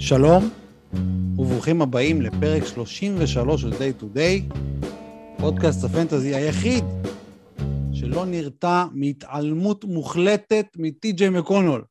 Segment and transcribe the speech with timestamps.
[0.00, 0.50] שלום,
[1.38, 4.54] וברוכים הבאים לפרק 33 של Day to Day,
[5.40, 6.84] פודקאסט הפנטזי היחיד
[7.92, 11.84] שלא נרתע מהתעלמות מוחלטת מטי.ג'יי מקונול.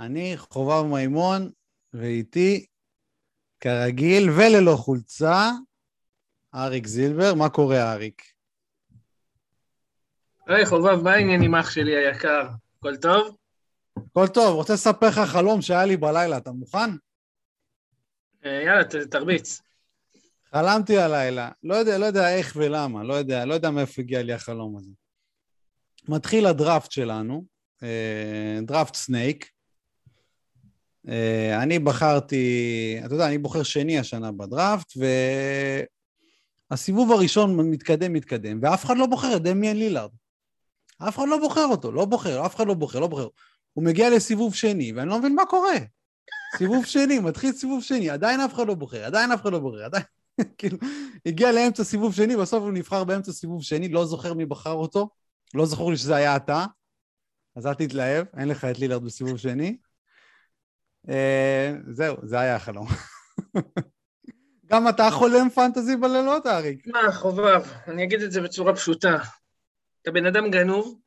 [0.00, 1.50] אני חובב מימון,
[1.94, 2.66] ואיתי,
[3.60, 5.50] כרגיל וללא חולצה,
[6.54, 7.34] אריק זילבר.
[7.34, 8.22] מה קורה, אריק?
[10.46, 12.48] היי, חובב, מה העניינים אח שלי היקר?
[12.78, 13.43] הכל טוב?
[13.96, 16.90] הכל טוב, רוצה לספר לך חלום שהיה לי בלילה, אתה מוכן?
[18.44, 19.60] אה, יאללה, תרביץ.
[20.54, 24.32] חלמתי הלילה, לא יודע, לא יודע איך ולמה, לא יודע, לא יודע מאיפה הגיע לי
[24.32, 24.90] החלום הזה.
[26.08, 27.44] מתחיל הדראפט שלנו,
[27.82, 29.50] אה, דראפט snake.
[31.08, 34.92] אה, אני בחרתי, אתה יודע, אני בוחר שני השנה בדראפט,
[36.70, 40.10] והסיבוב הראשון מתקדם, מתקדם, ואף אחד לא בוחר את דמיאן לילארד.
[41.08, 43.28] אף אחד לא בוחר אותו, לא בוחר, אף אחד לא בוחר, לא בוחר.
[43.74, 45.76] הוא מגיע לסיבוב שני, ואני לא מבין מה קורה.
[46.56, 49.84] סיבוב שני, מתחיל סיבוב שני, עדיין אף אחד לא בוחר, עדיין אף אחד לא בוחר,
[49.84, 50.04] עדיין...
[50.58, 50.78] כאילו,
[51.26, 55.08] הגיע לאמצע סיבוב שני, בסוף הוא נבחר באמצע סיבוב שני, לא זוכר מי בחר אותו,
[55.54, 56.64] לא זכור לי שזה היה אתה,
[57.56, 59.76] אז אל תתלהב, אין לך את לילארד בסיבוב שני.
[61.08, 62.86] אה, זהו, זה היה החלום.
[64.70, 66.86] גם אתה חולם פנטזי בלילות, אריק.
[66.86, 69.18] מה, חובב, אני אגיד את זה בצורה פשוטה.
[70.02, 70.98] אתה בן אדם גנוב,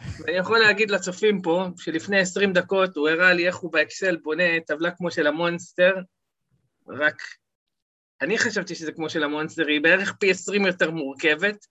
[0.00, 4.44] ואני יכול להגיד לצופים פה, שלפני 20 דקות הוא הראה לי איך הוא באקסל בונה
[4.66, 5.94] טבלה כמו של המונסטר,
[6.88, 7.22] רק
[8.22, 11.66] אני חשבתי שזה כמו של המונסטר, היא בערך פי 20 יותר מורכבת.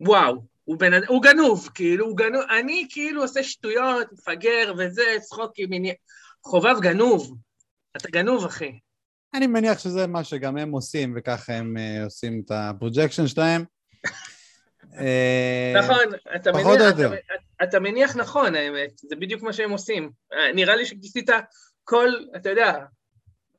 [0.00, 5.68] וואו, הוא, אד- הוא גנוב, כאילו, הוא גנוב, אני כאילו עושה שטויות, מפגר וזה, צחוקים,
[5.72, 5.94] עניין-
[6.44, 7.36] חובב גנוב.
[7.96, 8.78] אתה גנוב, אחי.
[9.34, 13.64] אני מניח שזה מה שגם הם עושים, וככה הם אה, עושים את ה projection שלהם.
[14.96, 16.04] אה, נכון,
[16.36, 17.14] אתה פחות מניח, או אתה, יותר.
[17.62, 20.10] אתה מניח נכון, האמת, זה בדיוק מה שהם עושים.
[20.32, 21.30] אה, נראה לי שכיסית
[21.84, 22.84] כל, אתה יודע,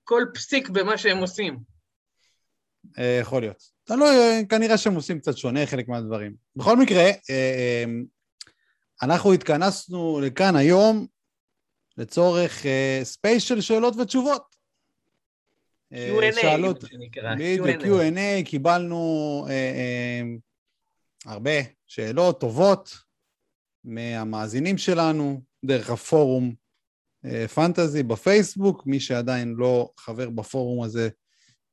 [0.03, 1.57] כל פסיק במה שהם עושים.
[2.99, 3.63] אה, יכול להיות.
[3.83, 6.35] תלוי, אה, כנראה שהם עושים קצת שונה חלק מהדברים.
[6.55, 7.03] בכל מקרה,
[9.01, 11.07] אנחנו התכנסנו לכאן היום
[11.97, 14.57] לצורך אה, space של שאלות ותשובות.
[15.93, 17.35] Q&A, מה שנקרא.
[17.35, 17.83] בדיוק, Q&A.
[17.83, 20.21] Q&A, קיבלנו אה, אה,
[21.27, 21.51] הרבה
[21.87, 22.97] שאלות טובות
[23.83, 26.55] מהמאזינים שלנו, דרך הפורום
[27.25, 31.09] אה, פנטזי בפייסבוק, מי שעדיין לא חבר בפורום הזה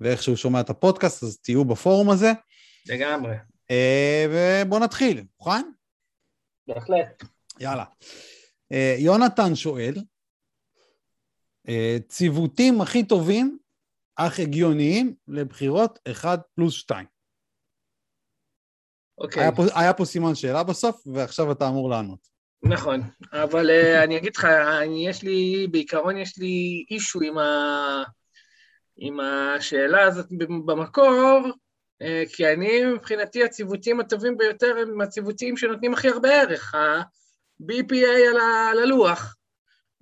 [0.00, 2.32] ואיכשהו שומע את הפודקאסט, אז תהיו בפורום הזה.
[2.87, 3.34] לגמרי,
[3.70, 5.62] אה, ובואו נתחיל, מוכן?
[6.69, 7.25] בהחלט.
[7.60, 7.84] יאללה.
[8.72, 9.94] אה, יונתן שואל,
[12.09, 13.59] ציוותים הכי טובים,
[14.16, 17.13] אך הגיוניים, לבחירות 1 פלוס 2.
[19.19, 22.19] אוקיי, היה, פה, היה פה סימן שאלה בסוף, ועכשיו אתה אמור לענות.
[22.62, 23.00] נכון.
[23.32, 28.03] אבל אה, אני אגיד לך, אני- יש לי, בעיקרון יש לי אישו עם, ה,
[28.97, 30.26] עם השאלה הזאת
[30.66, 31.41] במקור,
[32.03, 37.97] אה, כי אני, מבחינתי, הציוותים הטובים ביותר הם הציוותים שנותנים הכי הרבה ערך, ה-BPA
[38.30, 39.36] על, ה, על הלוח.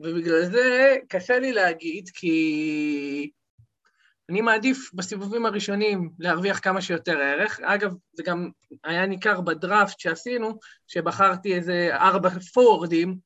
[0.01, 3.31] ובגלל זה קשה לי להגיד, כי
[4.31, 7.61] אני מעדיף בסיבובים הראשונים להרוויח כמה שיותר ערך.
[7.61, 8.51] אגב, זה גם
[8.85, 13.17] היה ניכר בדראפט שעשינו, שבחרתי איזה ארבע פורדים,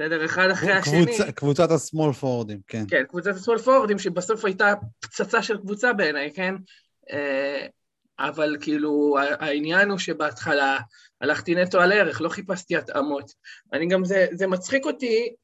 [0.00, 1.06] בסדר, אחד אחרי השני.
[1.06, 2.84] קבוצ, קבוצת השמאל פורורדים, כן.
[2.88, 6.54] כן, קבוצת השמאל פורדים, שבסוף הייתה פצצה של קבוצה בעיניי, כן?
[7.10, 7.66] אה,
[8.18, 10.78] אבל כאילו, העניין הוא שבהתחלה
[11.20, 13.32] הלכתי נטו על ערך, לא חיפשתי התאמות.
[13.72, 15.34] אני גם, זה, זה מצחיק אותי,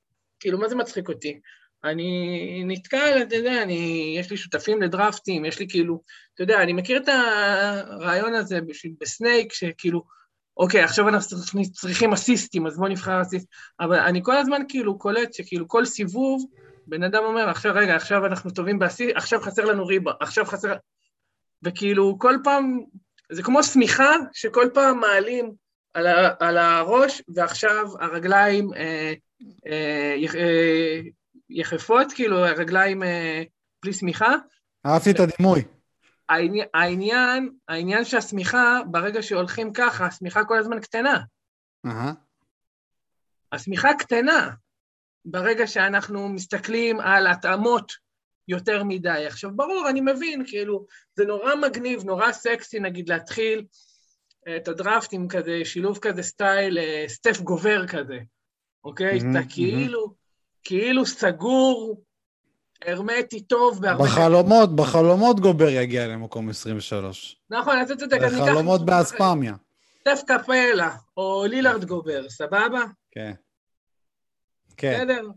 [0.40, 1.40] כאילו, מה זה מצחיק אותי?
[1.86, 6.02] אני נתקל, אתה יודע, אני, יש לי שותפים לדרפטים, יש לי כאילו,
[6.34, 8.58] אתה יודע, אני מכיר את הרעיון הזה
[9.00, 10.02] בסנייק, שכאילו,
[10.56, 11.38] אוקיי, עכשיו אנחנו
[11.72, 13.47] צריכים אסיסטים, אז בואו נבחר אסיסט.
[13.80, 16.44] אבל אני כל הזמן כאילו קולט שכאילו כל סיבוב,
[16.86, 20.74] בן אדם אומר, עכשיו רגע, עכשיו אנחנו טובים באסיסט, עכשיו חסר לנו ריבה, עכשיו חסר...
[21.62, 22.80] וכאילו כל פעם,
[23.32, 25.53] זה כמו שמיכה שכל פעם מעלים
[25.94, 29.12] על, ה, על הראש, ועכשיו הרגליים אה,
[29.66, 31.00] אה, אה,
[31.51, 33.43] יחפות, כאילו הרגליים אה,
[33.83, 34.34] בלי שמיכה.
[34.87, 35.65] אהבתי את הדימוי.
[36.28, 41.21] העניין, העניין, העניין שהשמיכה, ברגע שהולכים ככה, השמיכה כל הזמן קטנה.
[43.53, 44.51] השמיכה קטנה
[45.25, 47.93] ברגע שאנחנו מסתכלים על התאמות
[48.48, 49.25] יותר מדי.
[49.27, 53.65] עכשיו, ברור, אני מבין, כאילו, זה נורא מגניב, נורא סקסי, נגיד, להתחיל
[54.48, 58.19] אה, את הדראפט עם כזה, שילוב כזה סטייל, אה, סטף גובר כזה,
[58.84, 59.19] אוקיי?
[59.19, 60.15] אתה כאילו,
[60.66, 62.03] כאילו סגור,
[62.86, 64.04] הרמטי טוב בהרבה...
[64.04, 67.41] בחלומות, בחלומות גובר יגיע למקום 23.
[67.51, 68.18] נכון, אתה צודק.
[68.22, 68.84] בחלומות.
[68.84, 69.54] באספמיה.
[70.01, 72.84] סטף קפלה, או לילארד גובר, סבבה?
[73.10, 73.33] כן.
[74.77, 74.95] כן.
[74.95, 75.28] בסדר?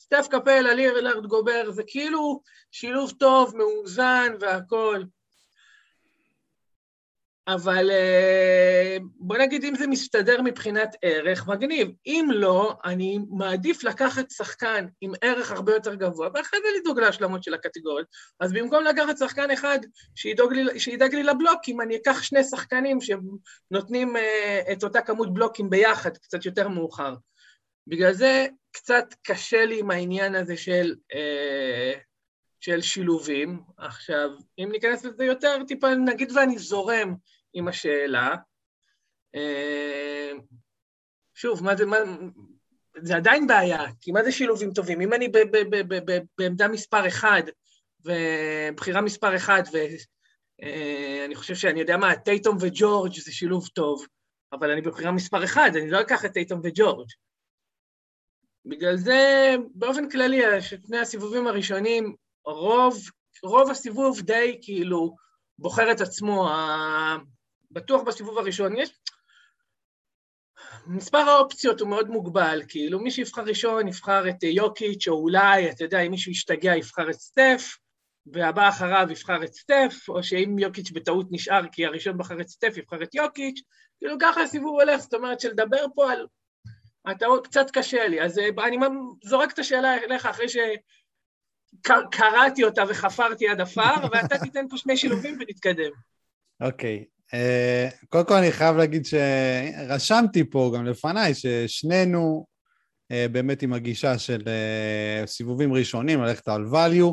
[0.00, 5.06] סטף קפלה, לירלרד גובר, זה כאילו שילוב טוב, מאוזן והכול.
[7.54, 11.88] אבל אה, בוא נגיד אם זה מסתדר מבחינת ערך, מגניב.
[12.06, 17.42] אם לא, אני מעדיף לקחת שחקן עם ערך הרבה יותר גבוה, ואחרי זה לדאוג להשלמות
[17.42, 18.06] של הקטגוריות.
[18.40, 19.78] אז במקום לקחת שחקן אחד
[20.14, 25.70] שידאג לי, שידאג לי לבלוקים, אני אקח שני שחקנים שנותנים uh, את אותה כמות בלוקים
[25.70, 27.14] ביחד, קצת יותר מאוחר.
[27.86, 30.94] בגלל זה קצת קשה לי עם העניין הזה של...
[31.12, 32.10] Uh,
[32.60, 33.60] של שילובים.
[33.78, 37.14] עכשיו, אם ניכנס לזה יותר, טיפה נגיד ואני זורם
[37.52, 38.36] עם השאלה.
[39.34, 40.32] אה,
[41.34, 41.96] שוב, מה זה, מה,
[42.96, 45.00] זה עדיין בעיה, כי מה זה שילובים טובים?
[45.00, 47.42] אם אני ב, ב, ב, ב, ב, בעמדה מספר אחד,
[48.04, 54.06] ובחירה מספר אחד, ואני אה, חושב שאני יודע מה, טייטום וג'ורג' זה שילוב טוב,
[54.52, 57.08] אבל אני בבחירה מספר אחד, אני לא אקח את טייטום וג'ורג'.
[58.64, 62.14] בגלל זה, באופן כללי, שני הסיבובים הראשונים,
[62.44, 62.98] רוב,
[63.42, 65.16] רוב הסיבוב די כאילו
[65.58, 66.48] בוחר את עצמו,
[67.70, 68.76] בטוח בסיבוב הראשון.
[68.76, 68.90] יש...
[70.86, 75.84] מספר האופציות הוא מאוד מוגבל, כאילו מי שיבחר ראשון יבחר את יוקיץ', או אולי, אתה
[75.84, 77.76] יודע, אם מישהו ישתגע יבחר את סטף,
[78.26, 82.76] והבא אחריו יבחר את סטף, או שאם יוקיץ' בטעות נשאר כי הראשון בחר את סטף,
[82.76, 83.60] יבחר את יוקיץ',
[83.98, 86.26] כאילו ככה הסיבוב הולך, זאת אומרת שלדבר פה על...
[87.10, 88.76] אתה קצת קשה לי, אז אה, אני
[89.24, 90.46] זורק את השאלה אליך אחרי
[91.82, 95.90] שקראתי אותה וחפרתי עד עפר, ואתה תיתן פה שני שילובים ונתקדם.
[96.60, 97.19] אוקיי, אה,
[98.08, 102.46] קודם כל אני חייב להגיד שרשמתי פה גם לפניי ששנינו
[103.12, 107.12] אה, באמת עם הגישה של אה, סיבובים ראשונים, ללכת על value.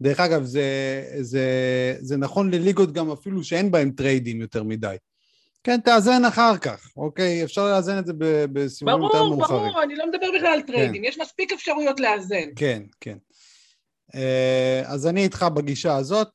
[0.00, 0.62] דרך אגב, זה,
[1.20, 1.46] זה,
[2.00, 4.96] זה נכון לליגות גם אפילו שאין בהם טריידים יותר מדי.
[5.64, 7.44] כן, תאזן אחר כך, אוקיי?
[7.44, 8.12] אפשר לאזן את זה
[8.52, 9.38] בסיבובים יותר מאוחרים.
[9.38, 11.08] ברור, ברור, אני לא מדבר בכלל על טריידים, כן.
[11.08, 12.48] יש מספיק אפשרויות לאזן.
[12.56, 13.16] כן, כן.
[14.84, 16.28] אז אני איתך בגישה הזאת.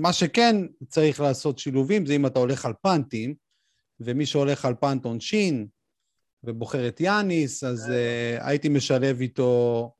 [0.00, 0.56] מה שכן
[0.88, 3.34] צריך לעשות שילובים זה אם אתה הולך על פאנטים,
[4.00, 5.66] ומי שהולך על punt עונשין
[6.44, 9.92] ובוחר את יאניס, אז uh, הייתי משלב איתו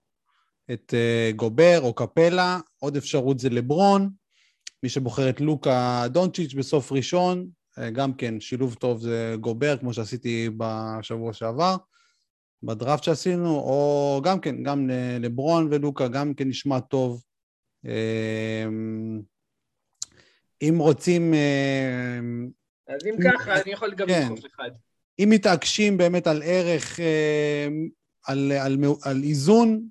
[0.72, 4.10] את uh, גובר או קפלה, עוד אפשרות זה לברון,
[4.82, 7.48] מי שבוחר את לוקה דונצ'יץ' בסוף ראשון,
[7.78, 11.76] uh, גם כן שילוב טוב זה גובר, כמו שעשיתי בשבוע שעבר,
[12.62, 17.22] בדראפט שעשינו, או גם כן, גם לברון ולוקה, גם כן נשמע טוב.
[20.62, 21.34] אם רוצים...
[21.34, 22.18] אה,
[22.88, 24.22] אז אם ככה, אני יכול גם כן.
[24.22, 24.70] לדחוף אחד.
[25.18, 27.68] אם מתעקשים באמת על ערך, אה,
[28.26, 29.88] על, על, על איזון,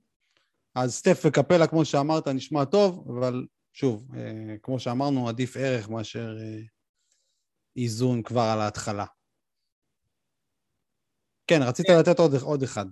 [0.76, 6.38] אז סטף וקפלה, כמו שאמרת, נשמע טוב, אבל שוב, אה, כמו שאמרנו, עדיף ערך מאשר
[7.76, 9.06] איזון כבר על ההתחלה.
[11.48, 12.00] כן, רצית כן.
[12.00, 12.86] לתת עוד, עוד אחד.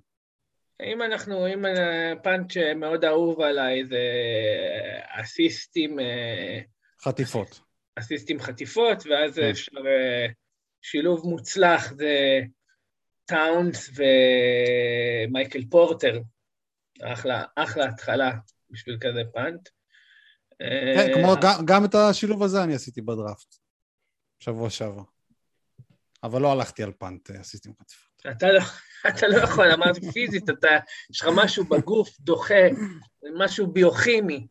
[0.83, 1.65] אם אנחנו, אם
[2.23, 3.97] פאנץ' מאוד אהוב עליי זה
[5.21, 5.97] אסיסטים...
[7.03, 7.66] חטיפות.
[7.99, 9.49] אסיסטים חטיפות, ואז כן.
[9.49, 10.27] אפשר אה,
[10.81, 12.41] שילוב מוצלח זה
[13.25, 13.89] טאונס
[15.27, 16.21] ומייקל פורטר.
[17.01, 18.31] אחלה, אחלה התחלה
[18.69, 19.69] בשביל כזה פאנט.
[20.95, 23.55] כן, כמו אה, גם, גם את השילוב הזה אני עשיתי בדראפט,
[24.39, 25.03] שבוע שעבר.
[26.23, 28.37] אבל לא הלכתי על פאנט אסיסטים חטיפות.
[28.37, 28.59] אתה לא,
[29.09, 30.67] אתה לא יכול, אמרתי פיזית, אתה,
[31.09, 32.67] יש לך משהו בגוף דוחה,
[33.37, 34.47] משהו ביוכימי.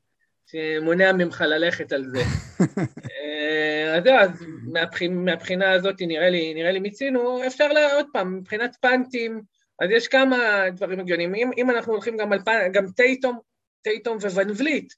[0.46, 2.22] שמונע ממך ללכת על זה.
[3.46, 4.44] אה, אז זהו, אז
[5.12, 9.42] מהבחינה, הזאת נראה לי, נראה לי מיצינו, אפשר לה, עוד פעם, מבחינת פאנטים,
[9.80, 10.36] אז יש כמה
[10.72, 11.34] דברים הגיוניים.
[11.34, 13.38] אם, אם אנחנו הולכים גם על punt, גם טייטום,
[13.82, 14.92] טייטום וואן וליט,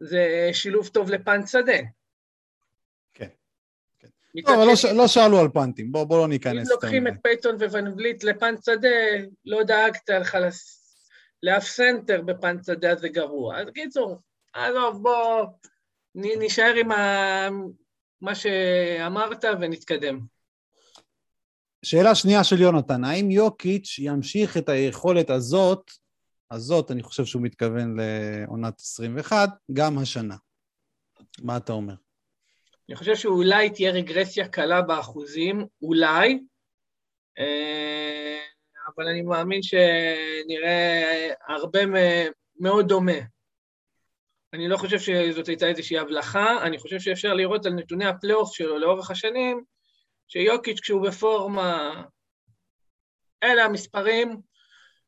[0.00, 1.78] זה שילוב טוב לפאנט שדה.
[3.14, 3.28] כן.
[3.98, 4.08] כן.
[4.46, 6.68] טוב, אבל לא, לא שאלו על פאנטים, בואו בוא לא ניכנס.
[6.68, 8.88] אם לוקחים את פייתון וואן וליט לפאנט שדה,
[9.44, 10.38] לא דאגת לך
[11.42, 13.60] לאף סנטר ב punt שדה, זה גרוע.
[13.60, 14.18] אז קיצור,
[14.52, 15.46] עזוב, בוא
[16.14, 17.48] נישאר עם ה...
[18.20, 20.20] מה שאמרת ונתקדם.
[21.84, 25.90] שאלה שנייה של יונתן, האם יוקיץ' ימשיך את היכולת הזאת,
[26.50, 30.36] הזאת, אני חושב שהוא מתכוון לעונת 21, גם השנה?
[31.42, 31.94] מה אתה אומר?
[32.88, 36.38] אני חושב שאולי תהיה רגרסיה קלה באחוזים, אולי,
[37.38, 38.40] אה,
[38.96, 41.80] אבל אני מאמין שנראה הרבה
[42.60, 43.35] מאוד דומה.
[44.52, 48.78] אני לא חושב שזאת הייתה איזושהי הבלחה, אני חושב שאפשר לראות על נתוני הפלייאוף שלו
[48.78, 49.64] לאורך השנים,
[50.28, 52.02] שיוקיץ' כשהוא בפורמה,
[53.42, 54.36] אלה המספרים,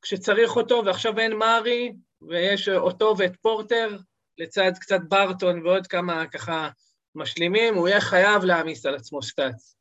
[0.03, 1.93] כשצריך אותו, ועכשיו אין מארי,
[2.29, 3.97] ויש אותו ואת פורטר,
[4.39, 6.69] לצד קצת ברטון ועוד כמה ככה
[7.15, 9.75] משלימים, הוא יהיה חייב להעמיס על עצמו stats.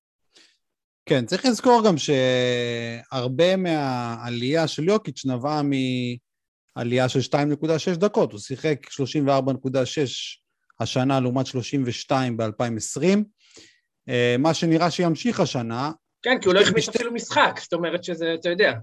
[1.05, 5.61] כן, צריך לזכור גם שהרבה מהעלייה של יוקיץ' נבעה
[6.77, 9.29] עלייה של 2.6 דקות, הוא שיחק 34.6
[10.79, 13.03] השנה לעומת 32 ב-2020.
[14.09, 15.91] אה, מה שנראה שימשיך השנה...
[16.21, 18.73] כן, כי הוא לא החמיץ אפילו משחק, זאת אומרת שזה, אתה יודע.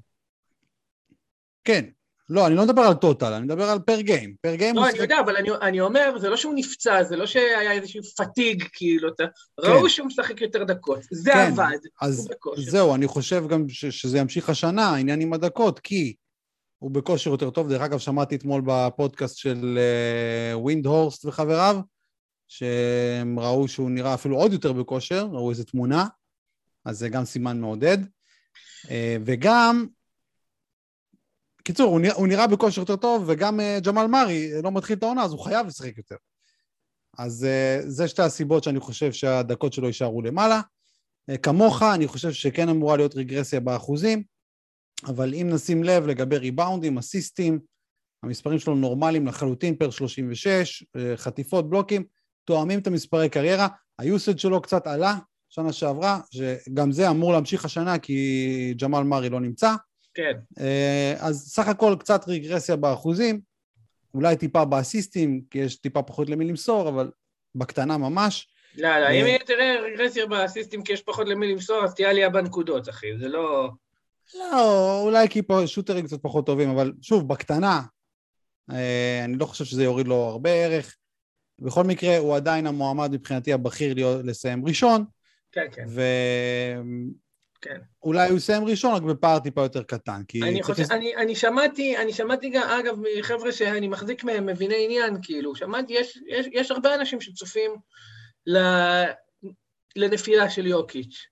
[1.65, 1.85] כן,
[2.31, 4.35] לא, אני לא מדבר על טוטל, אני מדבר על פר גיים.
[4.41, 7.27] פר גיים לא, אני יודע, אבל אני, אני אומר, זה לא שהוא נפצע, זה לא
[7.27, 9.25] שהיה איזשהו פתיג, כאילו, אתה...
[9.25, 9.69] כן.
[9.69, 14.19] ראו שהוא משחק יותר דקות, זה כן, עבד, אז זהו, אני חושב גם ש, שזה
[14.19, 16.15] ימשיך השנה, העניין עם הדקות, כי
[16.79, 17.69] הוא בכושר יותר טוב.
[17.69, 19.79] דרך אגב, שמעתי אתמול בפודקאסט של
[20.55, 21.81] ווינד uh, הורסט וחבריו,
[22.49, 26.07] שהם ראו שהוא נראה אפילו עוד יותר בכושר, ראו איזו תמונה,
[26.85, 27.99] אז זה גם סימן מעודד.
[28.85, 28.89] Uh,
[29.25, 29.87] וגם,
[31.65, 35.03] קיצור, הוא נראה, הוא נראה בכושר יותר טוב, וגם uh, ג'מאל מארי לא מתחיל את
[35.03, 36.17] העונה, אז הוא חייב לשחק יותר.
[37.19, 37.47] אז
[37.87, 40.61] זה שתי הסיבות שאני חושב שהדקות שלו יישארו למעלה.
[41.43, 44.23] כמוך, אני חושב שכן אמורה להיות רגרסיה באחוזים,
[45.07, 47.59] אבל אם נשים לב לגבי ריבאונדים, אסיסטים,
[48.23, 50.85] המספרים שלו נורמליים לחלוטין פר 36,
[51.17, 52.05] חטיפות, בלוקים,
[52.45, 53.69] תואמים את המספרי קריירה.
[53.99, 55.15] היוסד שלו קצת עלה
[55.51, 59.75] שנה שעברה, שגם זה אמור להמשיך השנה כי ג'מאל מארי לא נמצא.
[60.15, 60.33] כן.
[60.61, 63.41] אה, אז סך הכל קצת רגרסיה באחוזים,
[64.15, 67.11] אולי טיפה באסיסטים, כי יש טיפה פחות למי למסור, אבל
[67.55, 68.49] בקטנה ממש.
[68.79, 72.89] לא, לא, אם תראה רגרסיה באסיסטים כי יש פחות למי למסור, אז תהיה עלייה בנקודות,
[72.89, 73.71] אחי, זה לא...
[74.35, 77.83] לא, אולי כי פה שוטרים קצת פחות טובים, אבל שוב, בקטנה,
[78.71, 80.97] אה, אני לא חושב שזה יוריד לו הרבה ערך.
[81.59, 85.05] בכל מקרה, הוא עדיין המועמד מבחינתי הבכיר להיות, לסיים ראשון.
[85.53, 85.85] כן, כן.
[85.89, 86.03] ו...
[87.61, 87.79] כן.
[88.03, 90.23] אולי הוא יסיים ראשון, רק בפער טיפה יותר קטן.
[90.29, 90.91] כי אני, חושב, לס...
[90.91, 95.93] אני, אני שמעתי, אני שמעתי גם, אגב, מחבר'ה שאני מחזיק מהם, מביני עניין, כאילו, שמעתי,
[95.93, 97.71] יש, יש, יש הרבה אנשים שצופים
[98.47, 98.59] ל...
[99.97, 101.27] לנפילה של יוקיץ'.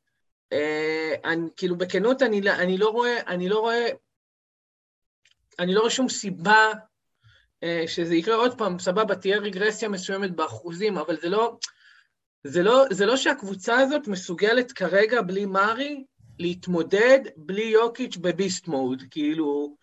[0.53, 3.87] אה, אני, כאילו, בכנות, אני, אני לא רואה, אני לא רואה,
[5.59, 6.73] אני לא רואה שום סיבה
[7.63, 11.57] אה, שזה יקרה עוד פעם, סבבה, תהיה רגרסיה מסוימת באחוזים, אבל זה לא,
[12.45, 16.05] זה לא, זה לא שהקבוצה הזאת מסוגלת כרגע, בלי מארי,
[16.39, 19.77] להתמודד בלי יוקיץ' בביסט מוד, כאילו...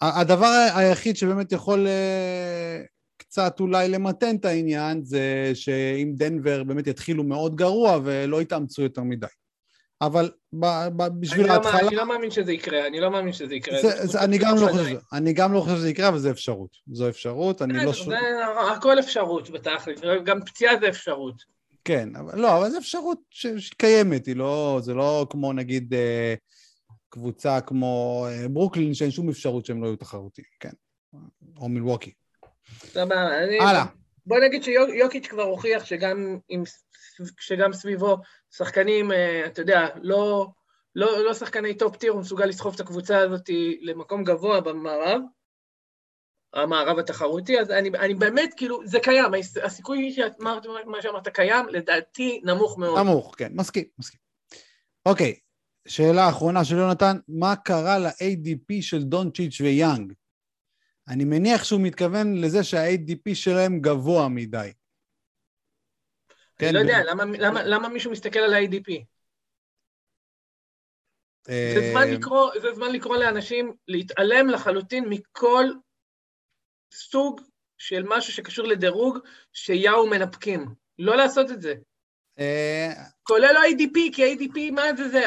[0.00, 7.24] הדבר היחיד שבאמת יכול uh, קצת אולי למתן את העניין, זה שאם דנבר באמת יתחילו
[7.24, 9.26] מאוד גרוע ולא יתאמצו יותר מדי.
[10.02, 10.66] אבל ב,
[10.96, 11.82] ב, בשביל אני ההתחלה...
[11.82, 13.82] לא, אני לא מאמין שזה יקרה, אני לא מאמין שזה יקרה.
[13.82, 16.30] זה, זה, זה, אני, גם לא חושב, אני גם לא חושב שזה יקרה, אבל זה
[16.30, 16.76] אפשרות.
[16.92, 17.92] זו אפשרות, אני לא...
[17.92, 18.16] זה
[18.76, 21.42] הכל אפשרות בתכלית, גם פציעה זה אפשרות.
[21.84, 24.78] כן, אבל לא, אבל זו אפשרות שקיימת, היא לא...
[24.82, 26.34] זה לא כמו נגיד אה,
[27.08, 30.72] קבוצה כמו אה, ברוקלין, שאין שום אפשרות שהם לא יהיו תחרותיים, כן.
[31.56, 32.12] או מילווקי.
[33.60, 33.84] הלאה.
[34.26, 36.62] בוא נגיד שיוקיץ' כבר הוכיח שגם, עם,
[37.40, 38.16] שגם סביבו
[38.50, 40.46] שחקנים, אה, אתה יודע, לא,
[40.94, 45.20] לא, לא שחקני top tier, הוא מסוגל לסחוב את הקבוצה הזאת למקום גבוה במערב,
[46.54, 49.24] המערב התחרותי, אז אני, אני באמת, כאילו, זה קיים,
[49.62, 52.98] הסיכוי שאמרת מה שאמרת קיים, לדעתי נמוך מאוד.
[52.98, 54.20] נמוך, כן, מסכים, מסכים.
[55.06, 55.34] אוקיי,
[55.88, 60.12] שאלה אחרונה של יונתן, מה קרה ל-ADP של דונצ'יץ' ויאנג?
[61.08, 64.70] אני מניח שהוא מתכוון לזה שה-ADP שלהם גבוה מדי.
[66.60, 69.04] כן, אני לא יודע, למה, למה, למה מישהו מסתכל על ה-ADP?
[71.48, 75.64] זה זמן, אה, לקרוא, זה זמן לקרוא לאנשים להתעלם לחלוטין מכל
[76.94, 77.40] סוג
[77.78, 79.18] של משהו שקשור לדירוג
[79.52, 80.74] שיאו מנפקים.
[80.98, 81.74] לא לעשות את זה.
[82.38, 85.22] אה, כולל ה-ADP, כי ה-ADP, מה זה זה?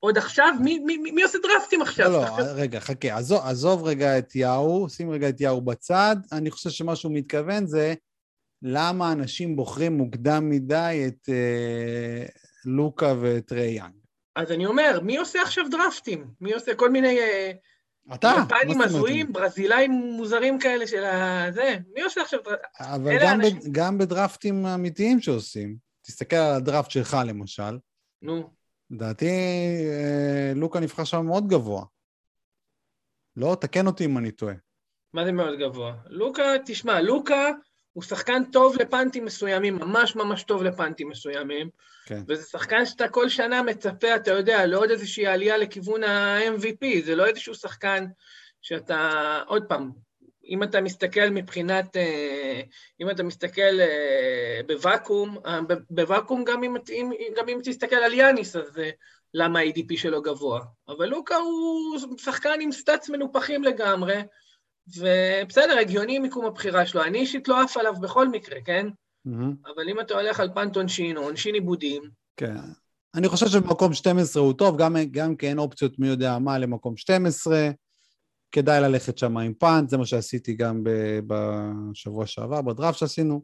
[0.00, 0.54] עוד עכשיו?
[1.14, 2.10] מי עושה דרפטים עכשיו?
[2.10, 6.16] לא, לא, רגע, חכה, עזוב רגע את יאו, שים רגע את יאו בצד.
[6.32, 7.94] אני חושב שמה שהוא מתכוון זה
[8.66, 12.26] למה אנשים בוחרים מוקדם מדי את אה,
[12.64, 13.94] לוקה ואת ריאנג.
[14.36, 16.26] אז אני אומר, מי עושה עכשיו דרפטים?
[16.40, 17.18] מי עושה כל מיני...
[17.18, 17.52] אה,
[18.14, 18.34] אתה?
[18.60, 22.66] יפנים הזויים, ברזילאים מוזרים כאלה של הזה, מי עושה עכשיו דרפטים?
[22.80, 23.58] אבל גם, אנשים...
[23.58, 27.78] ב, גם בדרפטים אמיתיים שעושים, תסתכל על הדרפט שלך למשל.
[28.22, 28.50] נו.
[28.90, 31.84] לדעתי אה, לוקה נבחר שם מאוד גבוה.
[33.36, 34.54] לא, תקן אותי אם אני טועה.
[35.14, 35.94] מה זה מאוד גבוה?
[36.06, 37.50] לוקה, תשמע, לוקה
[37.94, 41.68] הוא שחקן טוב לפאנטים מסוימים, ממש ממש טוב לפאנטים מסוימים.
[42.06, 42.22] כן.
[42.28, 47.26] וזה שחקן שאתה כל שנה מצפה, אתה יודע, לעוד איזושהי עלייה לכיוון ה-MVP, זה לא
[47.26, 48.04] איזשהו שחקן
[48.62, 49.90] שאתה, עוד פעם,
[50.48, 52.60] אם אתה מסתכל מבחינת, אה,
[53.00, 55.60] אם אתה מסתכל אה, בוואקום, אה,
[55.90, 56.76] בוואקום גם אם,
[57.36, 58.80] גם אם תסתכל על יאניס, אז
[59.34, 60.60] למה ה-ADP שלו גבוה?
[60.88, 64.22] אבל לוקה הוא שחקן עם סטאצ מנופחים לגמרי,
[64.88, 67.04] ובסדר, הגיוני מיקום הבחירה שלו.
[67.04, 68.86] אני אישית לא עף עליו בכל מקרה, כן?
[69.28, 69.70] Mm-hmm.
[69.74, 72.02] אבל אם אתה הולך על פנט עונשין או עונשין עיבודים...
[72.36, 72.56] כן.
[73.14, 76.96] אני חושב שבמקום 12 הוא טוב, גם, גם כי אין אופציות מי יודע מה למקום
[76.96, 77.70] 12.
[78.52, 83.42] כדאי ללכת שם עם punt, זה מה שעשיתי גם ב- בשבוע שעבר, בדראפט שעשינו,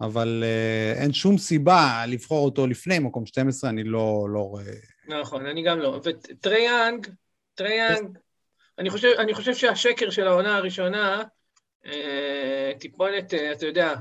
[0.00, 4.72] אבל uh, אין שום סיבה לבחור אותו לפני מקום 12, אני לא, לא רואה...
[5.08, 6.00] נכון, אני גם לא.
[6.04, 7.06] וטריי יאנג,
[7.54, 8.18] טריי יאנג,
[8.78, 11.22] אני חושב, אני חושב שהשקר של העונה הראשונה,
[11.86, 13.94] אה, טיפונת, אה, אתה יודע,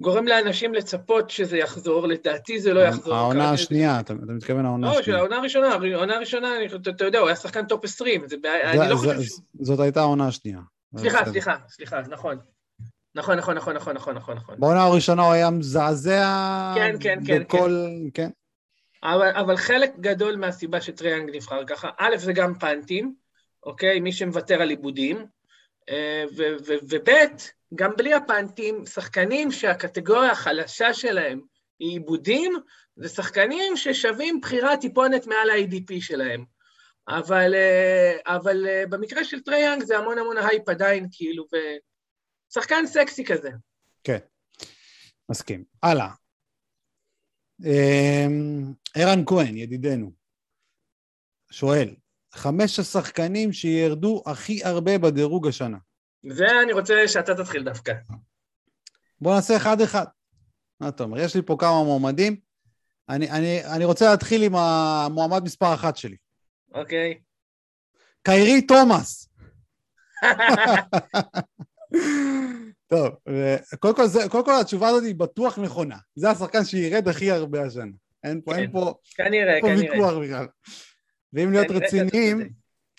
[0.00, 3.14] גורם לאנשים לצפות שזה יחזור, לדעתי זה לא יחזור.
[3.14, 5.18] העונה השנייה, אתה, אתה מתכוון העונה לא, של השנייה.
[5.18, 8.70] העונה הראשונה, העונה הראשונה, אני- אתה אתה יודע, הוא היה שחקן top 20, זה זה-
[8.70, 9.44] אני לא זה- חושב שהוא...
[9.60, 10.60] זאת הייתה העונה השנייה.
[10.96, 11.24] סליחה.
[11.24, 12.38] סליחה, סליחה, נכון.
[13.14, 14.54] נכון, נכון, נכון, נכון, נכון, נכון, נכון.
[14.58, 16.72] בעונה הראשונה הוא היה מזעזע.
[16.76, 17.86] כן, כן, כן, בכל...
[18.14, 18.30] כן.
[19.02, 23.14] אבל, אבל חלק גדול מהסיבה שטריי יאנג נבחר ככה, א', זה גם punt ים,
[23.62, 24.00] אוקיי?
[24.00, 25.26] מי שמוותר על ריבאונדים,
[25.88, 26.24] אה,
[26.66, 27.08] וב',
[27.74, 31.40] גם בלי הפאנטים, שחקנים שהקטגוריה החלשה שלהם
[31.78, 32.52] היא ריבאונדים,
[32.96, 36.44] זה שחקנים ששווים בחירה טיפונת מעל ה-ADP שלהם.
[37.08, 41.44] אבל, אה, אבל אה, במקרה של טריי יאנג זה המון המון הייפ עדיין, כאילו,
[42.50, 43.50] ושחקן סקסי כזה.
[44.04, 44.18] כן,
[45.28, 45.64] מסכים.
[45.82, 46.19] הלאה.
[47.64, 50.12] אמ, ערן כהן, ידידנו,
[51.50, 51.94] שואל,
[52.32, 55.78] חמש השחקנים שירדו הכי הרבה בדירוג השנה.
[56.30, 57.92] זה אני רוצה שאתה תתחיל דווקא.
[59.20, 60.04] בואו נעשה אחד-אחד.
[60.80, 61.18] מה אתה אומר?
[61.18, 62.36] יש לי פה כמה מועמדים.
[63.08, 66.16] אני, אני, אני רוצה להתחיל עם המועמד מספר אחת שלי.
[66.74, 67.20] אוקיי?
[68.22, 69.28] קיירי תומאס.
[72.90, 75.96] טוב, ו- קודם כל, זה, קודם כל התשובה הזאת היא בטוח נכונה.
[76.14, 77.92] זה השחקן שירד הכי הרבה השנה.
[78.24, 78.72] אין פה, אין כן.
[78.72, 79.92] פה, כנראה, אין פה כנראה.
[79.92, 80.46] ויכוח בכלל.
[81.32, 82.50] ואם להיות רציניים.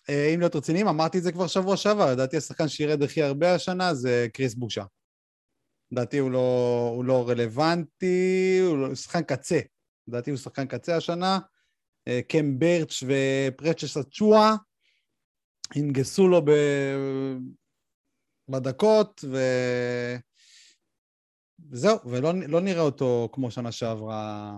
[0.10, 3.56] אה, אם להיות רציניים, אמרתי את זה כבר שבוע שעבר, לדעתי השחקן שירד הכי הרבה
[3.56, 4.84] השנה זה קריס בושה.
[5.92, 9.60] לדעתי הוא לא, הוא לא רלוונטי, הוא לא, שחקן קצה.
[10.08, 11.40] לדעתי הוא שחקן קצה השנה.
[12.08, 14.56] אה, קם ברץ' ופרצ'ס אצ'ואה
[15.76, 16.52] ינגסו לו ב...
[18.50, 19.38] בדקות, ו...
[21.70, 24.54] וזהו, ולא לא נראה אותו כמו שנה שעברה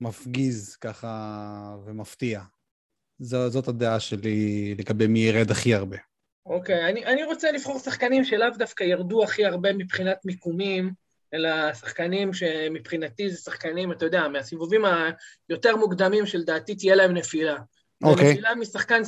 [0.00, 2.40] מפגיז ככה ומפתיע.
[3.18, 5.96] זו, זאת הדעה שלי לגבי מי ירד הכי הרבה.
[6.46, 10.92] אוקיי, אני, אני רוצה לבחור שחקנים שלאו דווקא ירדו הכי הרבה מבחינת מיקומים,
[11.34, 14.82] אלא שחקנים שמבחינתי זה שחקנים, אתה יודע, מהסיבובים
[15.48, 17.58] היותר מוקדמים שלדעתי תהיה להם נפילה.
[18.02, 18.32] אוקיי.
[18.32, 19.02] נפילה משחקן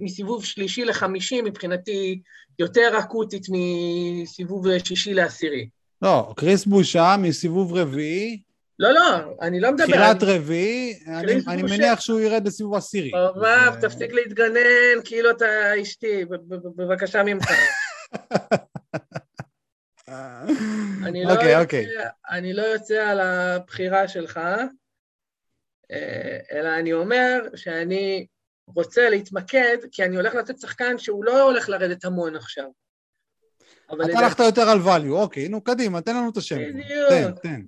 [0.00, 2.20] מסיבוב שלישי לחמישי מבחינתי
[2.58, 5.68] יותר אקוטית מסיבוב שישי לעשירי.
[6.02, 8.42] לא, קריס בושה מסיבוב רביעי,
[8.80, 9.00] לא, לא,
[9.42, 9.84] אני לא מדבר...
[9.86, 11.62] תחילת אני- רביעי, אני, אני.
[11.62, 13.10] מניח שהוא ירד לסיבוב עשירי.
[13.34, 15.46] חובב, זה- תפסיק להתגנן, כאילו אתה
[15.82, 16.24] אשתי,
[16.76, 17.44] בבקשה ממך.
[21.04, 21.86] אני לא, אוקיי, יוצא, אוקיי.
[22.30, 24.40] אני לא יוצא על הבחירה שלך,
[25.92, 28.26] אה, אלא אני אומר שאני
[28.74, 32.66] רוצה להתמקד, כי אני הולך לתת שחקן שהוא לא הולך לרדת המון עכשיו.
[33.90, 36.56] אבל אתה הלכת יותר על value, אוקיי, נו, קדימה, תן לנו את השם.
[36.56, 37.08] בדיוק.
[37.08, 37.62] תן, תן.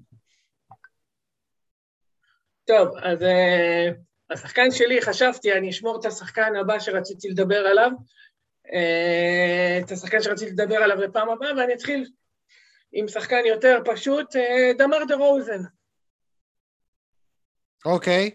[2.64, 3.88] טוב, אז אה,
[4.30, 7.90] השחקן שלי, חשבתי, אני אשמור את השחקן הבא שרציתי לדבר עליו,
[8.72, 12.10] אה, את השחקן שרציתי לדבר עליו לפעם הבאה, ואני אתחיל
[12.92, 15.62] עם שחקן יותר פשוט, אה, דמר דה רוזן.
[17.84, 18.30] אוקיי.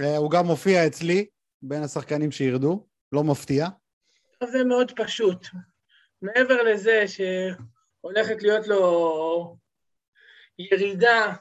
[0.00, 1.26] אה, הוא גם מופיע אצלי,
[1.68, 3.66] בין השחקנים שירדו, לא מפתיע.
[4.44, 5.46] זה מאוד פשוט.
[6.22, 9.56] מעבר לזה שהולכת להיות לו
[10.58, 11.32] ירידה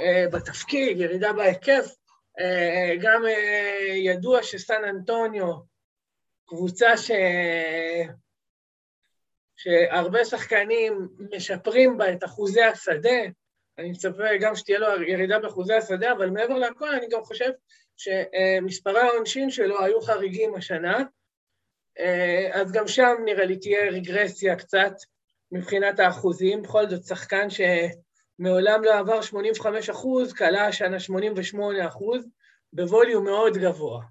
[0.00, 1.94] אה, בתפקיד, ירידה בהיקף,
[2.40, 5.54] אה, גם אה, ידוע שסן אנטוניו,
[6.46, 7.10] קבוצה ש...
[9.56, 13.20] שהרבה שחקנים משפרים בה את אחוזי השדה,
[13.78, 17.50] אני מצפה גם שתהיה לו ירידה באחוזי השדה, אבל מעבר לכל אני גם חושב
[18.02, 21.02] שמספרי העונשין שלו היו חריגים השנה,
[21.98, 24.92] אה, אז גם שם נראה לי תהיה רגרסיה קצת
[25.52, 32.28] מבחינת האחוזים, בכל זאת שחקן שמעולם לא עבר 85 אחוז, כלה השנה 88 אחוז,
[32.72, 34.02] בווליום מאוד גבוה.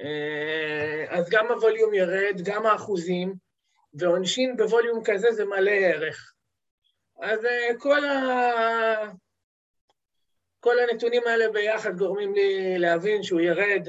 [0.00, 3.34] אה, אז גם הווליום ירד, גם האחוזים,
[3.94, 6.32] ועונשין בווליום כזה זה מלא ערך.
[7.22, 9.27] אז אה, כל, ה...
[10.60, 13.88] כל הנתונים האלה ביחד גורמים לי להבין שהוא ירד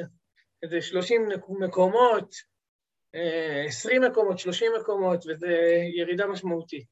[0.63, 1.29] איזה 30
[1.59, 2.35] מקומות,
[3.15, 5.47] אה, 20 מקומות, 30 מקומות, וזה
[5.95, 6.85] ירידה משמעותית.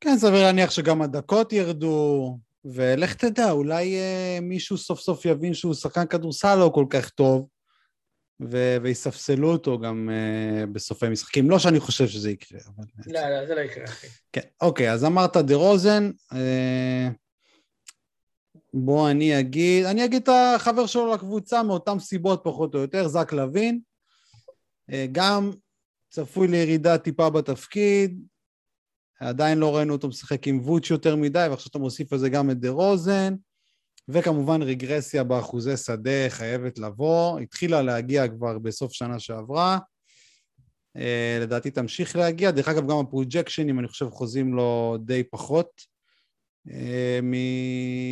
[0.00, 5.74] כן, סביר להניח שגם הדקות ירדו, ולך תדע, אולי אה, מישהו סוף סוף יבין שהוא
[5.74, 7.48] שחקן כדורסל לא כל כך טוב,
[8.50, 11.50] ו- ויספסלו אותו גם אה, בסופי משחקים.
[11.50, 12.84] לא שאני חושב שזה יקרה, אבל...
[13.06, 14.06] לא, לא, זה לא יקרה, אחי.
[14.32, 17.08] כן, אוקיי, אז אמרת דה רוזן, אה,
[18.74, 23.32] בוא אני אגיד, אני אגיד את החבר שלו לקבוצה מאותן סיבות פחות או יותר, זק
[23.32, 23.80] לוין.
[24.92, 25.50] אה, גם
[26.10, 28.22] צפוי לירידה טיפה בתפקיד,
[29.20, 32.60] עדיין לא ראינו אותו משחק עם ווץ' יותר מדי, ועכשיו אתה מוסיף לזה גם את
[32.60, 33.34] דה רוזן,
[34.08, 39.78] וכמובן רגרסיה באחוזי שדה חייבת לבוא, התחילה להגיע כבר בסוף שנה שעברה,
[40.96, 45.91] אה, לדעתי תמשיך להגיע, דרך אגב גם הפרוג'קשנים אני חושב חוזים לו די פחות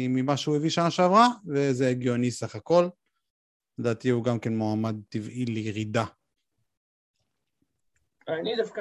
[0.08, 2.88] ממה שהוא הביא שנה שעברה, וזה הגיוני סך הכל,
[3.78, 6.04] לדעתי הוא גם כן מועמד טבעי לירידה.
[8.28, 8.80] אני דווקא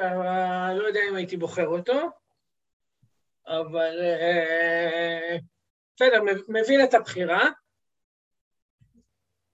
[0.77, 2.09] לא יודע אם הייתי בוחר אותו,
[3.47, 5.37] אבל אה,
[5.95, 7.49] בסדר, מבין את הבחירה.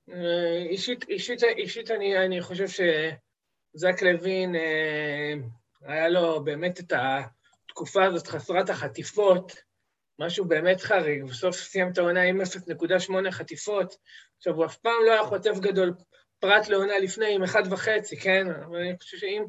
[0.09, 5.33] אה, אישית, אישית, אישית אני, אני חושב שזק לוין, אה,
[5.81, 9.64] היה לו באמת את התקופה הזאת חסרת החטיפות,
[10.19, 13.97] משהו באמת חריג, בסוף סיים את העונה עם 0.8 חטיפות.
[14.37, 15.93] עכשיו, הוא אף פעם לא היה חוטף גדול
[16.39, 17.87] פרט לעונה לפני עם 1.5,
[18.21, 18.47] כן?
[18.65, 19.43] אבל אני חושב שאם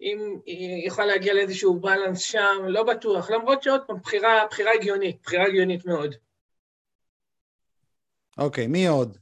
[0.00, 5.16] אם היא יכולה להגיע לאיזשהו בלנס שם, לא בטוח, למרות שעוד פעם, בחירה, בחירה הגיונית,
[5.22, 6.14] בחירה הגיונית מאוד.
[8.38, 9.18] אוקיי, מי עוד?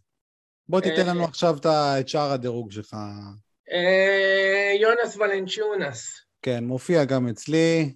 [0.68, 1.56] בוא תיתן לנו אה, עכשיו
[2.00, 2.96] את שאר הדירוג שלך.
[3.72, 6.20] אה, יונס ולנצ'ונס.
[6.42, 7.94] כן, מופיע גם אצלי.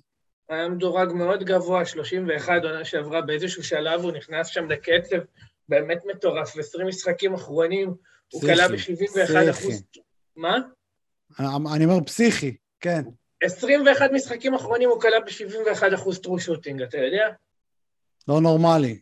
[0.49, 5.17] היה מדורג מאוד גבוה, 31 עונה שעברה באיזשהו שלב, הוא נכנס שם לקצב
[5.69, 7.95] באמת מטורף, 20 משחקים אחרונים,
[8.33, 9.83] הוא כלה ב-71 אחוז.
[10.37, 10.57] מה?
[11.75, 12.57] אני אומר פסיכי.
[12.81, 13.03] כן.
[13.43, 17.29] 21 משחקים אחרונים הוא כלה ב-71 אחוז טרו שוטינג, אתה יודע?
[18.29, 19.01] לא נורמלי.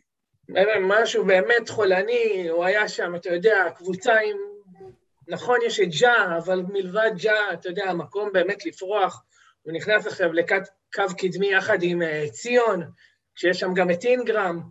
[0.81, 4.37] משהו באמת חולני, הוא היה שם, אתה יודע, קבוצה עם...
[5.27, 9.23] נכון, יש את ג'ה, אבל מלבד ג'ה, אתה יודע, המקום באמת לפרוח.
[9.61, 10.33] הוא נכנס עכשיו
[10.99, 12.83] לקו קדמי יחד עם uh, ציון,
[13.35, 14.61] שיש שם גם את אינגרם.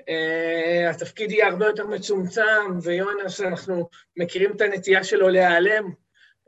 [0.00, 5.92] Uh, התפקיד יהיה הרבה יותר מצומצם, ויונס, אנחנו מכירים את הנטייה שלו להיעלם.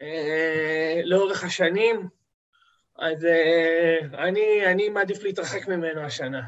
[0.02, 2.08] אה, לאורך השנים,
[2.98, 6.42] אז אה, אני, אני מעדיף להתרחק ממנו השנה.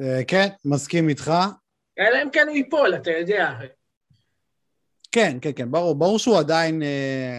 [0.00, 1.32] אה, כן, מסכים איתך.
[1.98, 3.52] אלא אם כן הוא ייפול, אתה יודע.
[5.12, 5.94] כן, כן, כן, ברור.
[5.94, 6.82] ברור שהוא עדיין,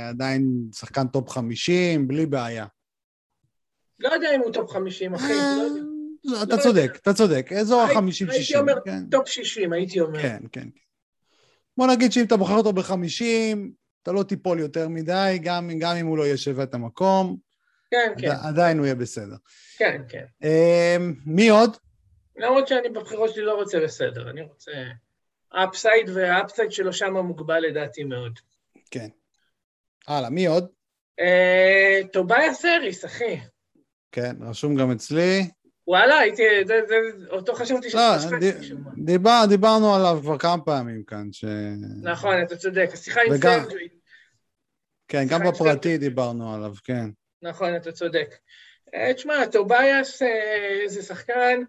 [0.10, 2.66] עדיין שחקן top 50, בלי בעיה.
[4.00, 5.82] לא יודע אם הוא top 50, אחי, לא יודע.
[6.24, 8.32] לא, אתה צודק, אתה צודק, אזור ה-50-60.
[8.32, 9.10] הייתי אומר כן.
[9.12, 10.22] top 60, הייתי אומר.
[10.22, 10.68] כן, כן.
[11.78, 13.58] בוא נגיד שאם אתה בוחר אותו ב-50,
[14.04, 17.38] אתה לא תיפול יותר מדי, גם, גם אם הוא לא ישב את המקום.
[17.92, 18.32] כן, כן.
[18.44, 19.36] עדיין הוא יהיה בסדר.
[19.78, 20.26] כן, כן.
[20.44, 21.78] אמ, מי עוד?
[22.38, 24.72] למרות שאני בבחירות שלי לא רוצה בסדר, אני רוצה...
[25.52, 28.40] ה upside וה upside שלו שם מוגבל לדעתי מאוד.
[28.92, 29.08] כן.
[30.08, 30.68] הלאה, מי עוד?
[31.20, 33.40] אה, טוביאס האריס, אחי.
[34.16, 35.50] כן, רשום גם אצלי.
[35.88, 36.96] וואלה, הייתי, זה, זה,
[37.30, 41.46] אותו חשבתי שפספסתי לא, דיבר, דיברנו עליו כבר כמה פעמים כאן, ש...
[42.02, 43.60] נכון, אתה צודק, השיחה עם וגם...
[43.64, 43.88] סנג'וי.
[45.08, 47.10] כן, גם בפרטי דיברנו עליו, כן.
[47.42, 48.36] נכון, אתה צודק.
[48.94, 51.62] אה, תשמע, טובייס אה, זה שחקן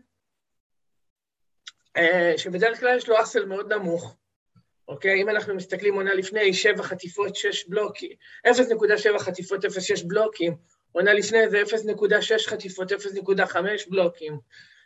[1.97, 4.17] אה, שבדרך כלל יש לו אסל מאוד נמוך,
[4.89, 5.23] אוקיי?
[5.23, 8.11] אם אנחנו מסתכלים עונה לפני, שבע חטיפות, שש בלוקים,
[8.47, 13.57] 0.7 חטיפות, 0.6 בלוקים, עונה לפני זה 0.6 חטיפות, 0.5
[13.91, 14.39] בלוקים.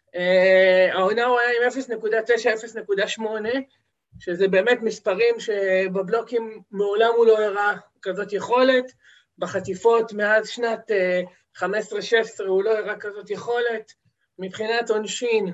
[0.07, 1.69] Uh, העונה הוא היה עם
[1.99, 3.23] 0.9, 0.8,
[4.19, 8.93] שזה באמת מספרים שבבלוקים מעולם הוא לא הראה כזאת יכולת,
[9.39, 11.69] בחטיפות מאז שנת uh, אה,
[12.43, 13.93] 15-16 הוא לא הראה כזאת יכולת.
[14.39, 15.53] מבחינת עונשין,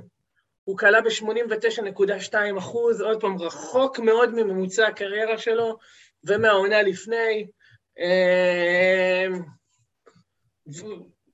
[0.65, 5.79] הוא כלה ב-89.2 אחוז, עוד פעם, רחוק מאוד מממוצע הקריירה שלו
[6.25, 7.47] ומהעונה לפני.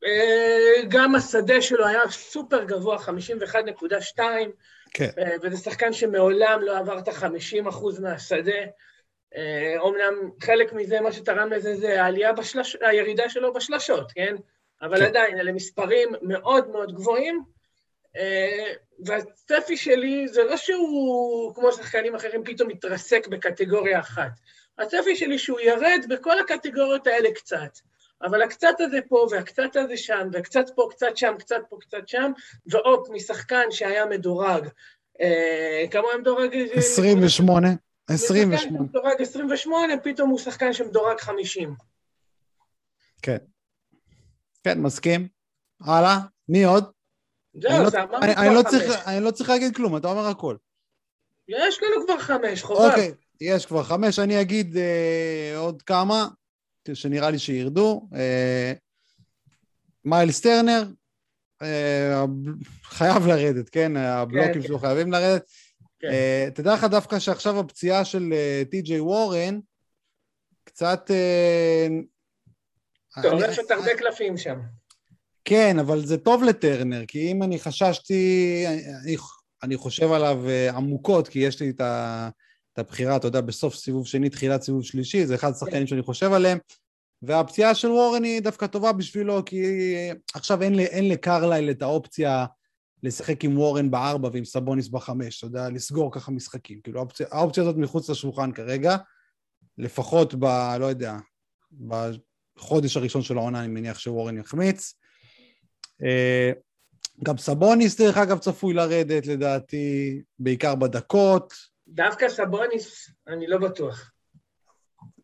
[0.05, 4.21] אה, גם השדה שלו היה סופר גבוה, 51.2,
[4.91, 5.11] כן.
[5.19, 8.63] אה, וזה שחקן שמעולם לא עבר את ה-50% מהשדה.
[9.79, 12.77] אומנם אה, חלק מזה, מה שתרם לזה, זה העלייה בשלש...
[12.81, 14.37] הירידה שלו בשלשות, כן?
[14.83, 15.05] אבל כן.
[15.05, 17.43] עדיין, אלה מספרים מאוד מאוד גבוהים,
[19.07, 24.31] והצפי שלי זה לא שהוא, כמו שחקנים אחרים, פתאום מתרסק בקטגוריה אחת.
[24.79, 27.79] הצפי שלי שהוא ירד בכל הקטגוריות האלה קצת.
[28.23, 32.33] אבל הקצת הזה פה והקצת הזה שם, וקצת פה, קצת שם, קצת פה, קצת שם,
[32.67, 34.69] והופ, משחקן שהיה מדורג.
[35.21, 36.57] אה, כמה היה מדורג?
[36.75, 37.69] 28.
[38.09, 38.57] 28.
[38.57, 41.75] משחקן מדורג 28, פתאום הוא שחקן שמדורג 50.
[43.23, 43.37] כן.
[44.65, 45.29] כן, מסכים.
[45.81, 46.85] הלאה, מי עוד?
[47.55, 48.97] זהו, זה אמרנו כבר לא חמש.
[49.07, 50.57] אני לא צריך להגיד כלום, אתה אומר הכל.
[51.49, 52.89] יש לנו כבר חמש, חובה.
[52.89, 56.29] אוקיי, יש כבר חמש, אני אגיד אה, עוד כמה.
[56.95, 58.09] שנראה לי שירדו.
[58.15, 58.73] אה,
[60.05, 60.85] מיילס טרנר,
[61.63, 62.25] אה,
[62.85, 63.97] חייב לרדת, כן?
[63.97, 64.63] הבלוקים כן.
[64.63, 65.43] שלו חייבים לרדת.
[66.01, 66.09] כן.
[66.09, 68.35] אה, תדע לך דווקא שעכשיו הפציעה של
[68.71, 69.59] טי.ג'יי וורן,
[70.65, 71.11] קצת...
[73.23, 74.59] טורפת הרבה קלפים שם.
[75.45, 79.17] כן, אבל זה טוב לטרנר, כי אם אני חששתי, אני,
[79.63, 80.39] אני חושב עליו
[80.75, 82.29] עמוקות, כי יש לי את, ה,
[82.73, 86.33] את הבחירה, אתה יודע, בסוף סיבוב שני, תחילת סיבוב שלישי, זה אחד השחקנים שאני חושב
[86.33, 86.59] עליהם,
[87.23, 89.63] והפציעה של וורן היא דווקא טובה בשבילו, כי
[90.35, 92.47] עכשיו אין, אין לקרלייל את האופציה
[93.03, 96.81] לשחק עם וורן בארבע ועם סבוניס בחמש, אתה יודע, לסגור ככה משחקים.
[96.81, 98.97] כאילו, האופציה, האופציה הזאת מחוץ לשולחן כרגע,
[99.79, 100.45] לפחות ב...
[100.81, 101.17] לא יודע,
[101.73, 104.95] בחודש הראשון של העונה, אני מניח שוורן יחמיץ.
[106.03, 106.53] אה,
[107.23, 111.72] גם סבוניס, דרך אגב, צפוי לרדת, לדעתי, בעיקר בדקות.
[111.95, 114.11] דווקא סבוניס, אני לא בטוח.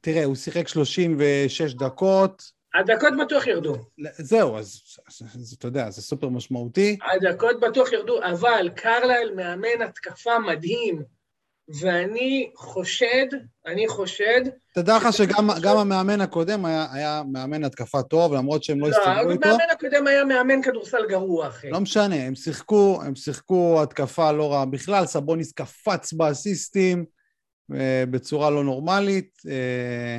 [0.00, 2.42] תראה, הוא שיחק 36 דקות.
[2.74, 3.76] הדקות בטוח ירדו.
[4.18, 6.98] זהו, אז, אז, אז אתה יודע, זה סופר משמעותי.
[7.12, 11.02] הדקות בטוח ירדו, אבל קרלייל מאמן התקפה מדהים,
[11.68, 13.26] ואני חושד,
[13.66, 14.40] אני חושד,
[14.74, 18.96] תדע לך שגם גם המאמן הקודם היה, היה מאמן התקפה טוב, למרות שהם לא לא,
[18.96, 19.48] הסתדרו איתו.
[19.48, 21.70] המאמן הקודם היה מאמן כדורסל גרוע, אחי.
[21.70, 27.04] לא משנה, הם שיחקו, הם שיחקו התקפה לא רעה בכלל, סבוניס קפץ באסיסטים
[27.74, 29.38] אה, בצורה לא נורמלית.
[29.48, 30.18] אה,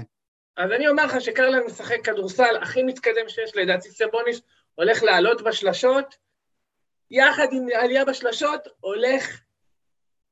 [0.57, 4.41] אז אני אומר לך שקרלייל משחק כדורסל הכי מתקדם שיש, לדעתי סבוניס
[4.75, 6.15] הולך לעלות בשלשות,
[7.11, 9.39] יחד עם עלייה בשלשות, הולך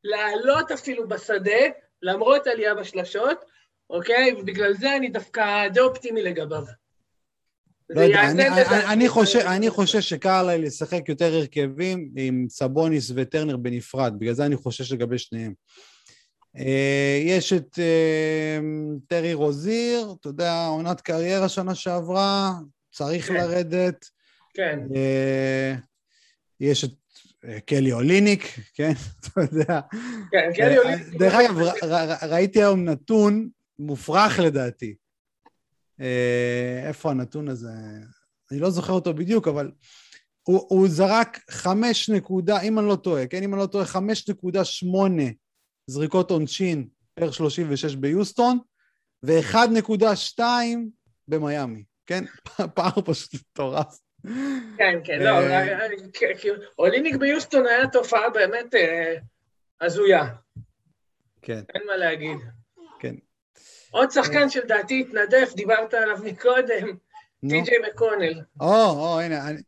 [0.03, 1.62] לעלות אפילו בשדה,
[2.01, 3.45] למרות עלייה בשלשות,
[3.89, 4.33] אוקיי?
[4.33, 6.63] ובגלל זה אני דווקא די אופטימי לגביו.
[7.89, 13.57] לא יודע, אני, אני, אני, חושב, אני חושב שקרלייל ישחק יותר הרכבים עם סבוניס וטרנר
[13.57, 15.53] בנפרד, בגלל זה אני חושש לגבי שניהם.
[16.57, 18.60] אה, יש את אה,
[19.07, 22.51] טרי רוזיר, אתה יודע, עונת קריירה שנה שעברה,
[22.91, 23.33] צריך כן.
[23.33, 24.05] לרדת.
[24.53, 25.75] כן, אה,
[26.60, 26.91] יש את
[27.65, 29.80] קלי אוליניק, כן, אתה יודע.
[30.32, 31.08] כן, קלי אה, אוליניק.
[31.08, 31.58] דרך אגב,
[32.30, 34.95] ראיתי היום נתון מופרך לדעתי.
[36.02, 37.69] אה, איפה הנתון הזה?
[38.52, 39.71] אני לא זוכר אותו בדיוק, אבל
[40.43, 44.30] הוא, הוא זרק חמש נקודה, אם אני לא טועה, כן, אם אני לא טועה, חמש
[44.30, 45.23] נקודה שמונה
[45.88, 48.60] זריקות עונשין פר 36 ביוסטון,
[49.23, 50.39] ו-1.2
[51.28, 52.23] במיאמי, כן?
[52.76, 54.00] פער פשוט מטורף.
[54.77, 56.55] כן, כן, לא, אה, אה, אה.
[56.79, 59.15] אוליניק ביוסטון היה תופעה באמת אה,
[59.81, 60.25] הזויה,
[61.41, 62.37] כן, אין מה להגיד.
[62.99, 63.15] כן.
[63.91, 66.97] עוד שחקן שלדעתי התנדף, דיברת עליו מקודם.
[67.49, 68.41] טי.ג'יי מקונל.
[68.59, 69.61] או, או, הנה, אני,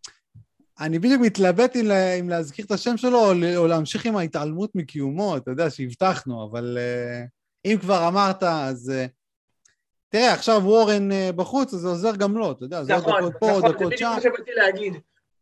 [0.80, 5.38] אני בדיוק מתלבט אם, לה- אם להזכיר את השם שלו או, להמשיך עם ההתעלמות מקיומו,
[5.38, 6.78] אתה יודע שהבטחנו, אבל
[7.66, 8.94] אם כבר אמרת, אז...
[10.10, 13.22] תראה, עכשיו וורן uh, בחוץ, אז זה עוזר גם לו, אתה יודע, זה עוד נכון,
[13.22, 14.16] דקות פה, עוד נכון, זה דקות בדיוק שם.
[14.16, 14.94] מה שבאתי להגיד.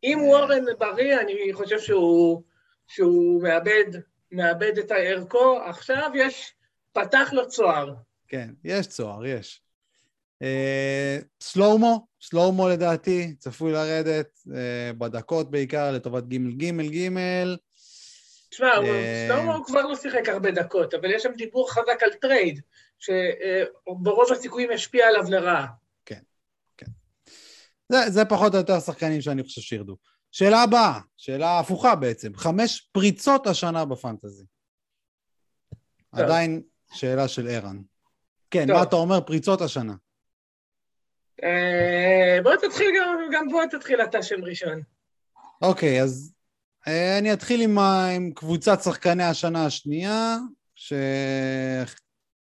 [0.03, 2.41] אם וורן בריא, אני חושב שהוא,
[2.87, 3.85] שהוא מאבד,
[4.31, 6.53] מאבד את ערכו, עכשיו יש,
[6.93, 7.93] פתח לו צוהר.
[8.27, 9.61] כן, יש צוהר, יש.
[10.43, 14.51] Uh, סלואומו, סלואומו לדעתי, צפוי לרדת, uh,
[14.97, 17.09] בדקות בעיקר, לטובת JJJ.
[18.49, 22.61] תשמע, אה, SloMo כבר לא שיחק הרבה דקות, אבל יש שם דיבור חזק על trade,
[22.99, 25.67] שברוב הסיכויים ישפיע עליו לרעה.
[27.89, 29.97] זה, זה פחות או יותר השחקנים שאני חושב שירדו.
[30.31, 34.45] שאלה הבאה, שאלה הפוכה בעצם, חמש פריצות השנה ב fantasy.
[36.11, 36.19] טוב.
[36.19, 36.61] עדיין
[36.93, 37.81] שאלה של ערן.
[38.51, 38.75] כן, טוב.
[38.75, 39.93] מה אתה אומר פריצות השנה?
[41.43, 44.81] אה, בוא תתחיל גם, גם בוא תתחיל אתה שם ראשון.
[45.61, 46.33] אוקיי, אז
[46.87, 50.37] אה, אני אתחיל עם, עם קבוצת שחקני השנה השנייה,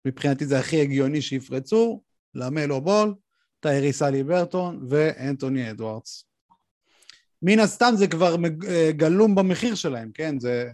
[0.04, 2.02] שמבחינתי זה הכי הגיוני שיפרצו,
[2.34, 3.14] למלו בול,
[3.60, 6.24] טיירי סלי ברטון ואנטוני אדוארדס.
[7.42, 8.36] מן הסתם זה כבר
[8.68, 10.40] אה, גלום במחיר שלהם, כן?
[10.40, 10.70] זה...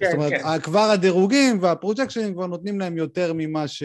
[0.00, 0.60] כן, זאת אומרת, כן.
[0.60, 3.82] כבר הדירוגים והפרוג'קשנים כבר נותנים להם יותר ממה ש...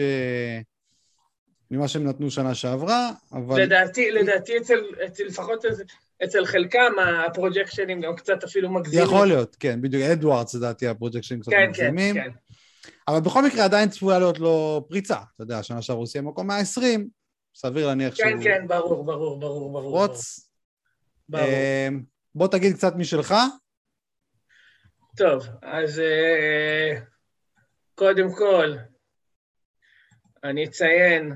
[1.70, 3.62] ממה שהם נתנו שנה שעברה, אבל...
[3.62, 5.82] לדעתי, לדעתי אצל, אצל לפחות אצל-
[6.24, 6.92] אצל חלקם
[7.26, 9.04] הפרוג'קשנים גם קצת אפילו מגזימים.
[9.04, 12.14] יכול להיות, כן, בדיוק, אדוארדס לדעתי הפרוג'קשנים קצת כן, כן, מגזימים.
[12.14, 12.30] כן.
[13.08, 16.46] אבל בכל מקרה עדיין צפויה להיות לו פריצה, אתה יודע, שנה שעברה הוא סיים מקום
[16.46, 17.08] 120,
[17.54, 19.90] סביר להניח שהוא כן, כן, ברור, ברור, ברור, ברור.
[19.90, 20.50] רוץ.
[21.28, 21.44] ברור.
[21.44, 21.88] אה,
[22.34, 23.34] בוא תגיד קצת משלך.
[25.16, 27.00] טוב, אז אה,
[27.94, 28.76] קודם כל,
[30.44, 31.32] אני אציין,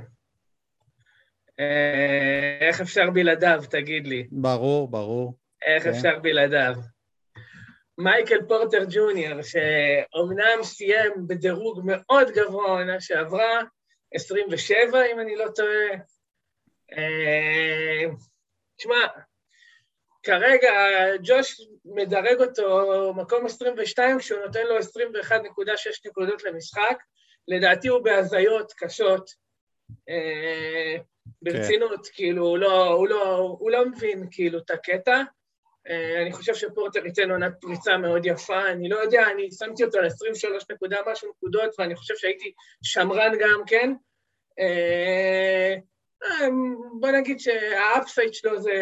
[1.60, 5.38] אה, איך אפשר בלעדיו, תגיד לי, ברור, ברור.
[5.66, 5.90] איך כן.
[5.90, 6.74] אפשר בלעדיו?
[8.02, 13.60] מייקל פורטר ג'וניור, שאומנם סיים בדירוג מאוד גבוה עונה שעברה,
[14.14, 15.90] 27 אם אני לא טועה.
[16.92, 18.04] אה,
[18.76, 19.06] תשמע,
[20.22, 20.72] כרגע
[21.22, 24.82] ג'וש מדרג אותו מקום 22 כשהוא נותן לו 21.6
[26.06, 27.02] נקודות למשחק.
[27.48, 29.30] לדעתי הוא בהזיות קשות.
[30.08, 30.96] אה,
[31.42, 32.12] ברצינות, כן.
[32.14, 35.22] כאילו, הוא לא, הוא, לא, הוא לא מבין כאילו את הקטע.
[35.88, 39.98] אה, אני חושב שפורטר ייתן עונת פריצה מאוד יפה, אני לא יודע, אני שמתי אותו
[39.98, 43.92] על 23 נקודה משהו נקודות, ואני חושב שהייתי שמרן גם כן.
[44.58, 45.76] אה,
[47.00, 48.72] בוא נגיד שה upside שלו זה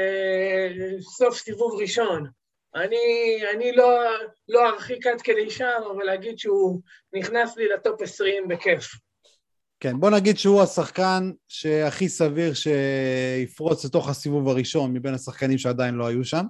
[1.01, 2.27] סוף סיבוב ראשון.
[2.75, 4.01] אני, אני לא,
[4.49, 6.81] לא ארחיק עד כדי שם, אבל להגיד שהוא
[7.13, 8.91] נכנס לי לטופ 20 בכיף.
[9.81, 16.07] כן, בוא נגיד שהוא השחקן שהכי סביר שיפרוץ לתוך הסיבוב הראשון מבין השחקנים שעדיין לא
[16.07, 16.45] היו שם.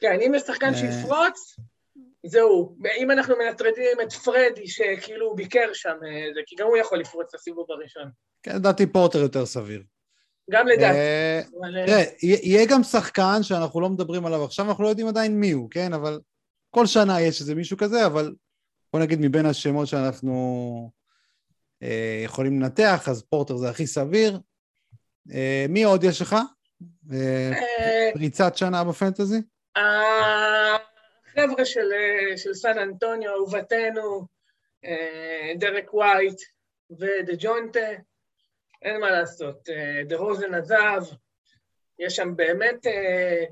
[0.00, 1.56] כן, אם יש שחקן אה, שיפרוץ,
[2.26, 2.76] זהו.
[2.98, 6.98] אם אנחנו מנטרדים את פרדי, שכאילו הוא ביקר שם, אה, זה, כי גם הוא יכול
[6.98, 8.10] לפרוץ לסיבוב הראשון.
[8.42, 9.82] כן, לדעתי פורטר יותר סביר.
[10.50, 10.98] גם לדעתי.
[10.98, 11.40] אה,
[11.86, 15.70] תראה, יהיה גם שחקן שאנחנו לא מדברים עליו עכשיו, אנחנו לא יודעים עדיין מי הוא,
[15.70, 15.92] כן?
[15.92, 16.20] אבל
[16.70, 18.34] כל שנה יש איזה מישהו כזה, אבל
[18.92, 20.90] בוא נגיד מבין השמות שאנחנו
[21.82, 24.40] אה, יכולים לנתח, אז פורטר זה הכי סביר.
[25.32, 26.36] אה, מי עוד יש לך?
[28.14, 29.42] פריצת שנה בפנטזי?
[29.76, 31.90] החבר'ה של,
[32.36, 34.26] של סן אנטוניו, אהובתנו,
[35.58, 36.40] דרק ווייט
[36.90, 37.88] ודז'ונטה.
[38.82, 39.68] אין מה לעשות.
[39.68, 41.02] אה, דרוזן עזב,
[41.98, 43.44] יש שם באמת, אה,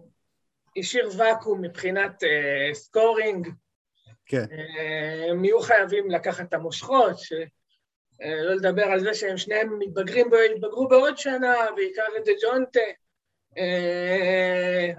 [0.76, 3.48] השאיר ואקום מבחינת אה, scoring.
[4.26, 4.44] כן.
[5.30, 7.32] הם יהיו חייבים לקחת את המושכות, ש...
[8.20, 12.80] לא לדבר על זה שהם שניהם מתבגרים, התבגרו בעוד שנה, בעיקר את דז'ונטה.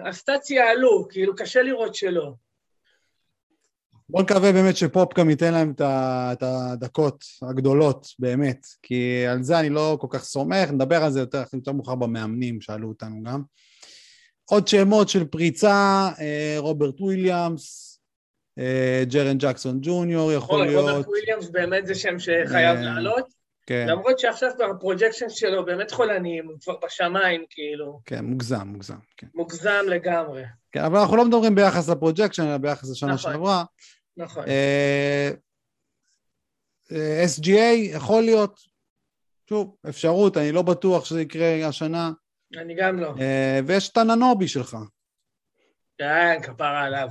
[0.06, 2.34] ה stats יעלו, כאילו קשה לראות שלא.
[4.10, 9.70] בוא נקווה באמת שפופ גם ייתן להם את הדקות הגדולות, באמת, כי על זה אני
[9.70, 13.42] לא כל כך סומך, נדבר על זה יותר, יותר מאוחר במאמנים, שאלו אותנו גם.
[14.46, 18.00] עוד שמות של פריצה, אה, רוברט וויליאמס,
[18.60, 20.90] אה, ג'ארן ג'קסון ג'וניור, יכול להיות...
[20.90, 23.35] רוברט וויליאמס באמת זה שם שחייב אה, לעלות.
[23.66, 23.86] כן.
[23.90, 28.00] למרות שעכשיו כבר ה projection שלו באמת חולניים, הוא כבר בשמיים, כאילו.
[28.06, 28.98] כן, מוגזם, מוגזם.
[29.18, 29.28] כן.
[29.36, 30.44] מוגזם לגמרי.
[30.72, 33.32] כן, אבל אנחנו לא מדברים ביחס ל projection, אלא ביחס לשנה נכון.
[33.32, 33.64] שעברה.
[34.18, 34.46] נכון.
[37.26, 38.60] SGA יכול להיות,
[39.50, 42.12] שוב, אפשרות, אני לא בטוח שזה יקרה השנה.
[42.58, 43.14] אני גם לא.
[43.66, 44.78] ויש את אנונובי שלך.
[45.98, 47.10] כן, כפרה עליו.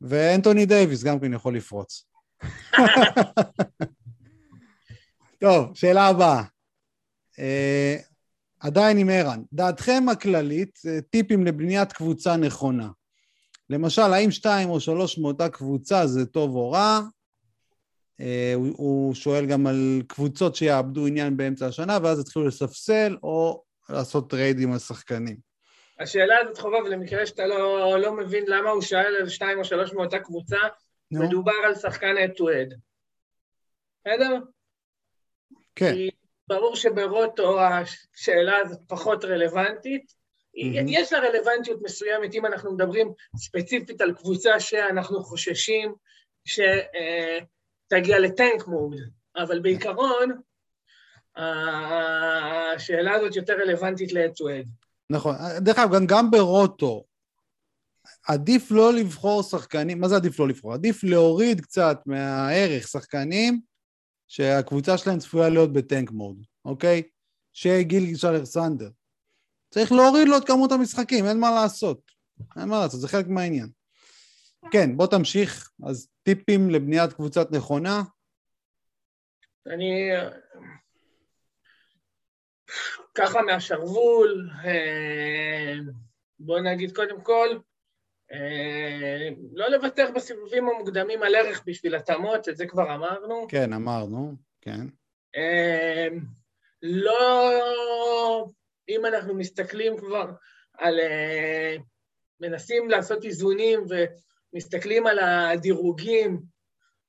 [0.00, 2.06] ואנטוני דייוויס גם כן יכול לפרוץ.
[5.44, 6.42] טוב, שאלה הבאה.
[7.32, 8.02] Uh,
[8.60, 10.78] עדיין עם ערן, דעתכם הכללית,
[11.10, 12.88] טיפים לבניית קבוצה נכונה.
[13.70, 17.00] למשל, האם שתיים או שלוש מאותה קבוצה זה טוב או רע?
[18.20, 23.62] אה, הוא, הוא שואל גם על קבוצות שיאבדו עניין באמצע השנה, ואז יתחילו לספסל או
[23.88, 25.36] לעשות trade עם השחקנים.
[26.00, 29.92] השאלה הזאת חובב, למקרה שאתה לא, לא מבין למה הוא שאל על שתיים או שלוש
[29.92, 30.58] מאותה קבוצה,
[31.14, 31.18] no.
[31.18, 32.74] מדובר על שחקן אד טו אד.
[34.06, 34.38] בסדר?
[35.76, 35.94] כן.
[35.94, 36.10] כי
[36.48, 40.24] ברור שברוטו השאלה הזאת פחות רלוונטית.
[40.56, 40.84] Mm-hmm.
[40.88, 45.94] יש לה רלוונטיות מסוימת אם אנחנו מדברים ספציפית על קבוצה שאנחנו חוששים
[46.44, 48.94] שתגיע לטנק מוד,
[49.36, 50.40] אבל בעיקרון
[51.36, 54.68] השאלה הזאת יותר רלוונטית ל-head to head.
[55.10, 55.34] נכון.
[55.58, 57.04] דרך אגב, גם, גם ברוטו,
[58.28, 60.74] עדיף לא לבחור שחקנים, מה זה עדיף לא לבחור?
[60.74, 63.60] עדיף להוריד קצת מהערך שחקנים
[64.28, 67.02] שהקבוצה שלהם צפויה להיות בטנק מוד, אוקיי?
[67.52, 68.90] שגיל אלכסנדר.
[69.70, 72.10] צריך להוריד לו את כמות המשחקים, אין מה לעשות.
[72.56, 73.68] אין מה לעשות, זה חלק מהעניין.
[74.70, 75.70] כן, בוא תמשיך.
[75.86, 78.02] אז טיפים לבניית קבוצת נכונה?
[79.66, 80.10] אני...
[83.14, 85.74] ככה מהשרוול, אה,
[86.38, 87.48] בוא נגיד קודם כל,
[89.52, 93.46] לא לוותר בסיבובים המוקדמים על ערך בשביל התאמות, את זה כבר אמרנו.
[93.48, 94.86] כן, אמרנו, כן.
[95.36, 96.08] אה,
[96.82, 98.48] לא
[98.88, 100.30] אם אנחנו מסתכלים כבר
[100.78, 101.00] על...
[101.00, 101.76] אה,
[102.40, 103.84] מנסים לעשות איזונים
[104.52, 106.42] ומסתכלים על הדירוגים,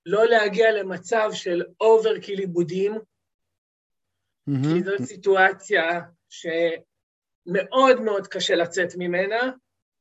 [0.06, 4.74] לא להגיע למצב של overkill איבודים, mm-hmm.
[4.74, 9.52] כי זאת סיטואציה שמאוד מאוד קשה לצאת ממנה,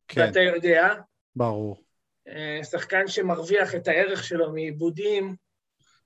[0.09, 0.21] כן.
[0.21, 0.95] ואתה יודע.
[1.37, 1.85] ברור.
[2.29, 5.37] אה, שחקן שמרוויח את הערך שלו מעיבודים,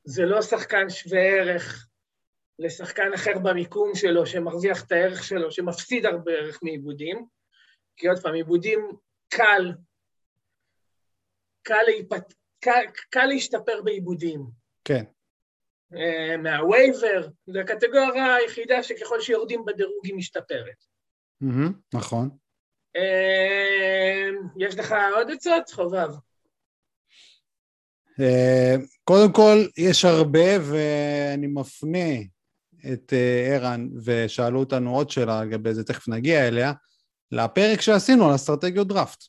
[0.04, 1.88] זה לא שחקן שווה ערך
[2.58, 7.26] לשחקן אחר במיקום שלו, שמרוויח את הערך שלו, שמפסיד הרבה ערך מעיבודים,
[7.96, 8.88] כי עוד פעם, עיבודים
[9.28, 9.72] קל,
[11.62, 12.34] קל, להיפט...
[12.60, 14.46] קל, קל להשתפר בעיבודים.
[14.84, 15.04] כן.
[15.94, 20.84] Uh, מהווייבר, זו הקטגוריה היחידה שככל שיורדים בדירוג היא משתפרת.
[21.44, 22.30] Mm-hmm, נכון.
[22.96, 24.28] אה,
[24.58, 26.08] יש לך עוד עצות, חובב?
[28.20, 28.74] אה,
[29.04, 32.14] קודם כל, יש הרבה, ואני מפנה
[32.92, 36.72] את אה, ערן, ושאלו אותנו עוד שאלה לגבי זה, תכף נגיע אליה,
[37.32, 39.24] לפרק שעשינו על אסטרטגיות דראפט,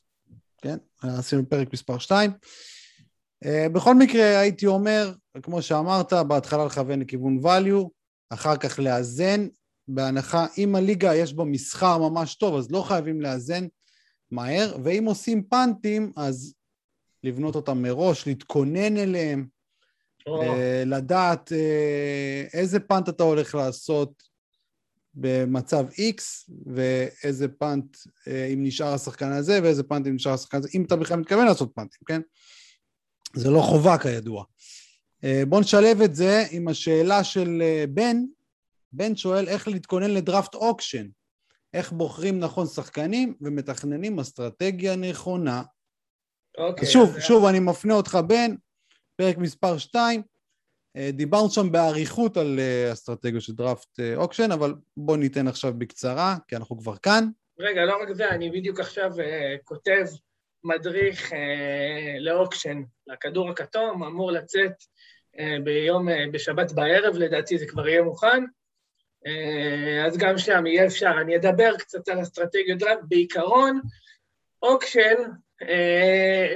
[0.62, 0.76] כן?
[1.02, 2.30] עשינו פרק מספר 2.
[3.72, 7.88] בכל מקרה, הייתי אומר, כמו שאמרת, בהתחלה לכוון לכיוון value,
[8.30, 9.46] אחר כך לאזן,
[9.94, 13.66] בהנחה, אם הליגה יש בה מסחר ממש טוב, אז לא חייבים לאזן
[14.30, 16.54] מהר, ואם עושים פאנטים, אז
[17.24, 19.46] לבנות אותם מראש, להתכונן אליהם,
[20.28, 20.32] oh.
[20.86, 24.22] לדעת אה, איזה פאנט אתה הולך לעשות
[25.14, 26.22] במצב X,
[26.66, 27.96] ואיזה פאנט
[28.28, 31.46] אה, אם נשאר השחקן הזה, ואיזה פאנט אם נשאר השחקן הזה, אם אתה בכלל מתכוון
[31.46, 32.20] לעשות פאנטים, כן?
[33.34, 34.44] זה לא חובה כידוע.
[35.48, 38.16] בואו נשלב את זה עם השאלה של בן,
[38.92, 41.06] בן שואל איך להתכונן לדראפט auction,
[41.74, 45.62] איך בוחרים נכון שחקנים ומתכננים אסטרטגיה נכונה.
[46.58, 46.88] אוקיי.
[46.88, 47.22] שוב, אז...
[47.22, 48.54] שוב, אני מפנה אותך בן,
[49.16, 50.22] פרק מספר 2,
[50.96, 55.74] אה, דיברנו שם באריכות על אה, אסטרטגיה של דראפט אה, auction, אבל בוא ניתן עכשיו
[55.78, 57.28] בקצרה, כי אנחנו כבר כאן.
[57.58, 59.22] רגע, לא רק זה, אני בדיוק עכשיו uh,
[59.64, 60.04] כותב
[60.64, 61.36] מדריך uh,
[62.20, 64.72] ל auction, לכדור הכתום, אמור לצאת
[65.36, 68.44] uh, ביום, uh, בשבת בערב, לדעתי זה כבר יהיה מוכן.
[69.26, 71.12] אה, אז גם שם יהיה אפשר.
[71.20, 73.02] אני אדבר קצת על אסטרטגיות דראפט.
[73.08, 73.80] בעיקרון,
[74.62, 75.16] auction,
[75.62, 76.54] אה,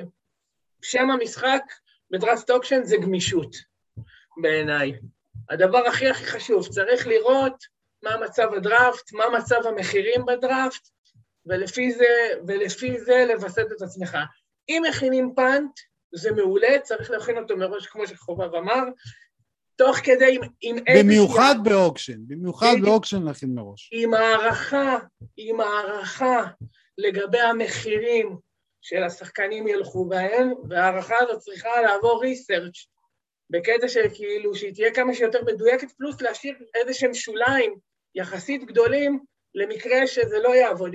[0.83, 1.63] שם המשחק
[2.11, 3.57] בדראפט auction זה גמישות,
[4.43, 4.93] בעיניי.
[5.51, 7.65] הדבר הכי הכי חשוב, צריך לראות
[8.03, 10.89] מה מצב הדראפט, מה מצב המחירים בדראפט,
[11.47, 12.07] ולפי זה,
[12.47, 14.19] ולפי זה לווסת את עצמך.
[14.69, 15.71] אם מכינים punt,
[16.15, 18.83] זה מעולה, צריך להכין אותו מראש, כמו שחובב אמר,
[19.77, 21.03] תוך כדי עם איזה...
[21.03, 23.91] במיוחד ב auction, במיוחד ב auction להכין מראש.
[23.93, 24.99] עם הערכה,
[25.37, 26.45] עם הערכה
[26.99, 28.37] לגבי המחירים
[28.83, 32.87] של השחקנים ילכו בהם, וההערכה הזאת צריכה לעבור research
[33.51, 37.75] בקטע של כאילו שהיא תהיה כמה שיותר מדויקת, פלוס להשאיר איזה שהם שוליים
[38.15, 39.21] יחסית גדולים
[39.55, 40.95] למקרה שזה לא יעבוד,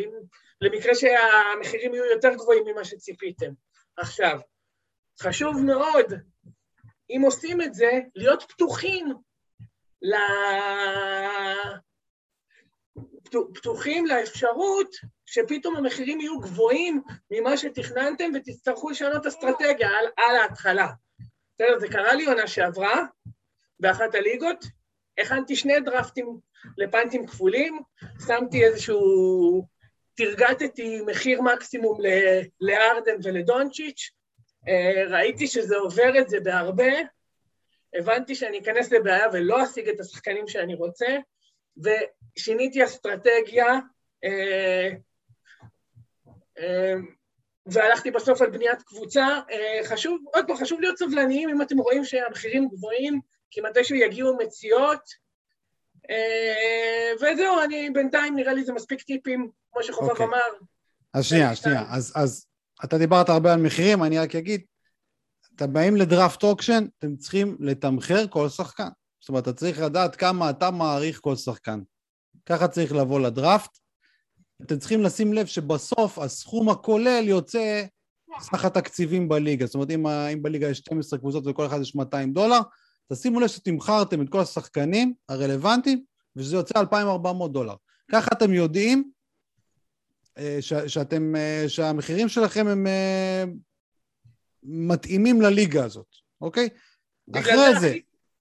[0.61, 3.51] למקרה שהמחירים יהיו יותר גבוהים ממה שציפיתם.
[3.97, 4.39] עכשיו,
[5.21, 6.13] חשוב מאוד
[7.10, 9.14] אם עושים את זה, להיות פתוחים
[10.01, 10.14] ל...
[13.53, 14.95] פתוחים לאפשרות
[15.26, 17.01] שפתאום המחירים יהיו גבוהים
[17.32, 20.88] ממה שתכננתם ותצטרכו לשנות אסטרטגיה על, על ההתחלה.
[21.55, 23.03] בסדר, זה קרה לי עונה שעברה
[23.80, 24.66] באחת הליגות,
[25.18, 26.38] הכנתי שני דרפטים
[26.78, 27.80] לפנטים כפולים,
[28.28, 29.80] שמתי איזשהו...
[30.20, 31.97] תרגטתי מחיר מקסימום
[32.62, 34.10] לארדן ולדונצ'יץ',
[35.09, 36.93] ראיתי שזה עובר את זה בהרבה,
[37.93, 41.07] הבנתי שאני אכנס לבעיה ולא אשיג את השחקנים שאני רוצה,
[41.78, 43.80] ושיניתי אסטרטגיה,
[44.24, 44.89] אה,
[46.59, 46.93] אה,
[47.65, 49.28] והלכתי בסוף על בניית קבוצה.
[49.84, 53.20] חשוב, עוד פעם, חשוב להיות סבלניים אם אתם רואים שהמחירים גבוהים,
[53.51, 55.30] כי מתישהו יגיעו מציאות.
[57.15, 60.11] וזהו, אני בינתיים, נראה לי זה מספיק טיפים, כמו שחובב okay.
[60.11, 60.26] אוקיי.
[60.26, 60.57] אמר.
[61.13, 62.48] אז שנייה, שנייה, אז, אז
[62.84, 64.61] אתה דיברת הרבה על מחירים, אני רק אגיד,
[65.55, 68.88] אתם באים לדראפט אוקשן, אתם צריכים לתמחר כל שחקן.
[69.19, 71.80] זאת אומרת, אתה צריך לדעת כמה אתה מעריך כל שחקן.
[72.45, 73.80] ככה צריך לבוא לדראפט.
[74.61, 77.84] אתם צריכים לשים לב שבסוף הסכום הכולל יוצא
[78.39, 79.65] סך התקציבים בליגה.
[79.65, 82.59] זאת אומרת, אם, אם בליגה יש 12 קבוצות וכל אחד יש 200 דולר,
[83.13, 86.03] תשימו לב שתמכרתם את כל השחקנים הרלוונטיים,
[86.36, 87.75] ושזה יוצא 2,400 דולר.
[88.11, 89.11] ככה אתם יודעים
[90.61, 93.43] ש, שאתם, אה, שהמחירים שלכם הם אה,
[94.63, 96.69] מתאימים לליגה הזאת, אוקיי?
[97.35, 97.95] אחרי זה,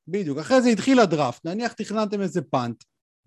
[0.08, 2.84] בדיוק, אחרי זה התחיל הדראפט, נניח תכננתם איזה פאנט,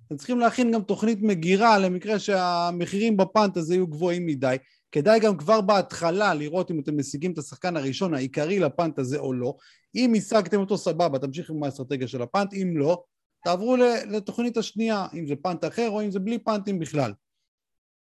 [0.07, 4.55] אתם צריכים להכין גם תוכנית מגירה למקרה שהמחירים בפאנט הזה יהיו גבוהים מדי.
[4.91, 9.33] כדאי גם כבר בהתחלה לראות אם אתם משיגים את השחקן הראשון העיקרי לפאנט הזה או
[9.33, 9.55] לא.
[9.95, 13.03] אם השגתם אותו סבבה, תמשיכו עם האסטרטגיה של הפאנט, אם לא,
[13.43, 13.75] תעברו
[14.09, 17.13] לתוכנית השנייה, אם זה פאנט אחר או אם זה בלי פאנטים בכלל.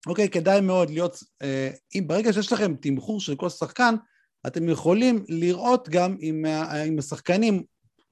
[0.06, 3.94] אוקיי, כדאי מאוד להיות, אה, אם ברגע שיש לכם תמחור של כל שחקן,
[4.46, 6.46] אתם יכולים לראות גם אם,
[6.88, 7.62] אם השחקנים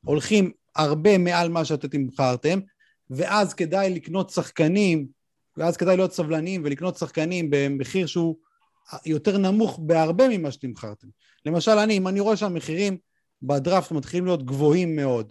[0.05, 2.59] הולכים הרבה מעל מה שאתם תמכרתם,
[3.11, 5.07] ואז כדאי לקנות שחקנים,
[5.57, 8.36] ואז כדאי להיות סבלניים ולקנות שחקנים במחיר שהוא
[9.07, 11.07] יותר נמוך בהרבה ממה שתמכרתם.
[11.47, 12.99] למשל, אני, אם אני רואה שהמחירים
[13.42, 15.30] בדראפט מתחילים להיות גבוהים מאוד,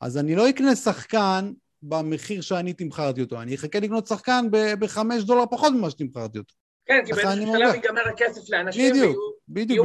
[0.00, 1.52] אז אני לא אקנה שחקן
[1.82, 3.42] במחיר שאני תמכרתי אותו.
[3.42, 4.46] אני אחכה לקנות שחקן
[4.78, 6.54] בחמש דולר פחות ממה שתמכרתי אותו.
[6.86, 9.16] כן, כי באיזשהו שלב ייגמר הכסף לאנשים בדיוק,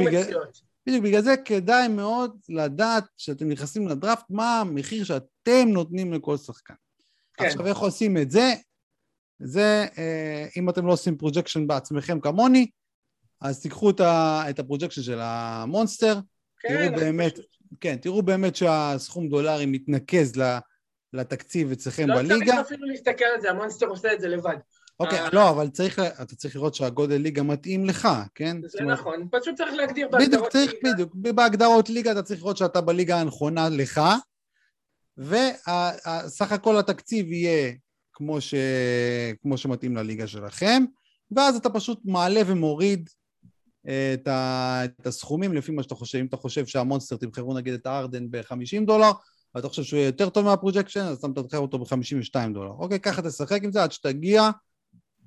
[0.00, 0.60] מציאות.
[0.86, 6.74] בדיוק, בגלל זה כדאי מאוד לדעת כשאתם נכנסים לדראפט, מה המחיר שאתם נותנים לכל שחקן.
[7.34, 7.44] כן.
[7.44, 8.54] עכשיו, איך עושים את זה?
[9.38, 12.66] זה, אה, אם אתם לא עושים projection בעצמכם כמוני,
[13.40, 16.18] אז תיקחו את ה projection של המונסטר,
[16.60, 17.46] כן, תראו באמת, פשוט...
[17.80, 20.36] כן, תראו באמת שהסכום דולרי מתנקז
[21.12, 22.34] לתקציב אצלכם בליגה.
[22.34, 24.56] לא צריך אפילו להסתכל על זה, המונסטר עושה את זה לבד.
[25.00, 28.56] אוקיי, uh, לא, אבל צריך, אתה צריך לראות שהגודל ליגה מתאים לך, כן?
[28.66, 30.92] זה אומרת, נכון, פשוט צריך להגדיר בהגדרות בדיוק, צריך, ליגה.
[30.92, 34.00] בדיוק, בהגדרות ליגה אתה צריך לראות שאתה בליגה הנכונה לך,
[35.18, 37.72] וסך הכל התקציב יהיה
[38.12, 38.54] כמו, ש...
[39.42, 40.84] כמו שמתאים לליגה שלכם,
[41.30, 43.10] ואז אתה פשוט מעלה ומוריד
[44.14, 44.80] את, ה...
[44.84, 46.18] את הסכומים לפי מה שאתה חושב.
[46.18, 49.10] אם אתה חושב שהמונסטר תמכרו נגיד את הארדן ב-50 דולר,
[49.54, 52.70] ואתה חושב שהוא יהיה יותר טוב מה projection, אז אתה מתמחר אותו ב-52 דולר.
[52.70, 54.42] אוקיי, ככה תשחק עם זה עד שתגיע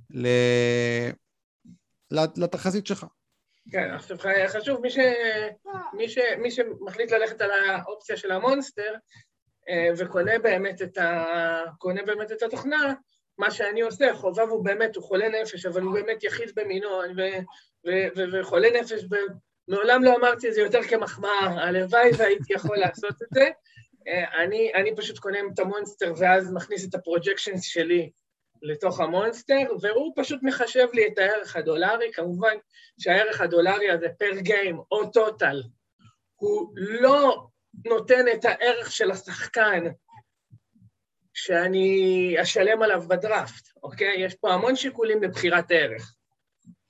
[0.10, 0.28] ל...
[2.12, 3.06] לתחזית שלך.
[3.72, 4.18] כן, עכשיו
[4.48, 4.98] חשוב, מי, ש...
[5.94, 6.18] מי, ש...
[6.42, 8.94] מי שמחליט ללכת על האופציה של המונסטר
[9.70, 11.64] אה, וקונה באמת את, ה...
[12.06, 12.94] באמת את התוכנה,
[13.38, 17.22] מה שאני עושה, חובב הוא באמת, הוא חולה נפש, אבל הוא באמת יחיד במינו, ו...
[17.88, 17.90] ו...
[18.18, 18.22] ו...
[18.34, 19.16] וחולה נפש, ב...
[19.68, 23.50] מעולם לא אמרתי את זה יותר כמחמאה, הלוואי והייתי יכול לעשות את זה.
[24.08, 28.10] אה, אני, אני פשוט קונה את המונסטר ואז מכניס את הפרוג'קשנס שלי
[28.62, 32.54] לתוך המונסטר, והוא פשוט מחשב לי את הערך הדולרי, כמובן
[33.00, 35.64] שהערך הדולרי הזה per game או total,
[36.36, 37.48] הוא לא
[37.86, 39.84] נותן את הערך של השחקן
[41.34, 44.14] שאני אשלם עליו בדראפט, אוקיי?
[44.20, 46.14] יש פה המון שיקולים לבחירת ערך.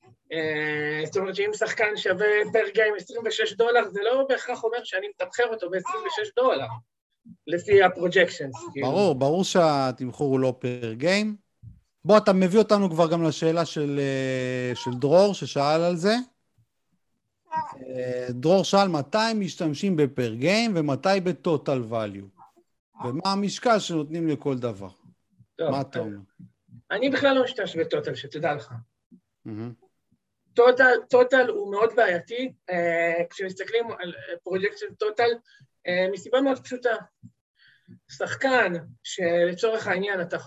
[0.06, 5.08] Uh, זאת אומרת שאם שחקן שווה per game 26 דולר, זה לא בהכרח אומר שאני
[5.08, 6.68] מתמחר אותו ב-26 דולר,
[7.48, 8.56] לפי ה projections.
[8.74, 8.88] כאילו.
[8.88, 11.36] ברור, ברור שהתמחור הוא לא per game.
[12.06, 16.16] בוא, אתה מביא אותנו כבר גם לשאלה של, אה, של דרור, ששאל על זה.
[17.54, 22.42] אה, דרור שאל מתי משתמשים בפר גיים ומתי בטוטל value,
[23.06, 24.90] ומה המשקל שנותנים לכל דבר.
[25.56, 26.18] טוב, מה אתה אומר?
[26.92, 28.74] אני בכלל לא משתמש בטוטל, שתדע לך.
[30.54, 34.14] טוטל, טוטל הוא מאוד בעייתי, אה, כשמסתכלים על
[34.44, 35.30] פרויקט של טוטל,
[36.14, 36.96] מסיבה מאוד פשוטה.
[38.12, 38.74] שחקן
[39.04, 40.38] שלצורך העניין אתה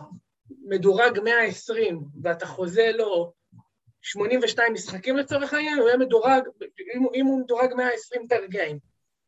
[0.50, 3.32] מדורג 120 ואתה חוזה לו
[4.02, 6.42] 82 משחקים לצורך העניין, הוא יהיה מדורג,
[6.94, 8.78] אם, אם הוא מדורג 120 פר גיים,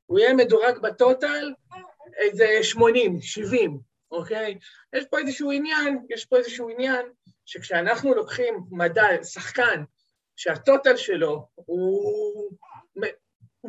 [0.07, 1.53] הוא יהיה מדורג בטוטל
[2.17, 3.79] איזה 80, 70,
[4.11, 4.59] אוקיי?
[4.93, 7.07] יש פה איזשהו עניין, יש פה איזשהו עניין
[7.45, 9.83] שכשאנחנו לוקחים מדע, שחקן,
[10.37, 12.51] שהטוטל שלו הוא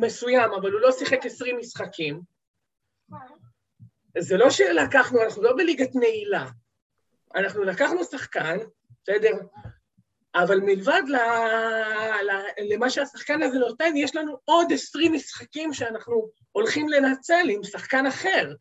[0.00, 2.20] מסוים, אבל הוא לא שיחק 20 משחקים,
[4.18, 6.46] זה לא שלקחנו, אנחנו לא בליגת נעילה,
[7.34, 8.58] אנחנו לקחנו שחקן,
[9.02, 9.32] בסדר?
[10.34, 11.16] אבל מלבד ל...
[12.26, 12.30] ל...
[12.72, 18.54] למה שהשחקן הזה נותן, יש לנו עוד עשרים משחקים שאנחנו הולכים לנצל עם שחקן אחר.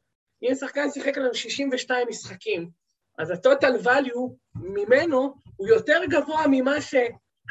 [0.43, 2.69] אם שחקן שיחק לנו 62 משחקים,
[3.17, 6.95] אז ה-total value ממנו הוא יותר גבוה ממה ש...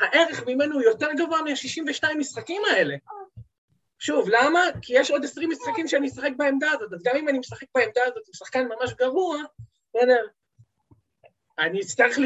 [0.01, 2.97] הערך ממנו הוא יותר גבוה מה-62 משחקים האלה.
[3.99, 4.61] שוב, למה?
[4.83, 8.01] כי יש עוד 20 משחקים שאני אשחק בעמדה הזאת, אז גם אם אני משחק בעמדה
[8.05, 9.37] הזאת עם שחקן ממש גרוע,
[9.95, 10.27] בסדר,
[11.59, 12.19] אני אצטרך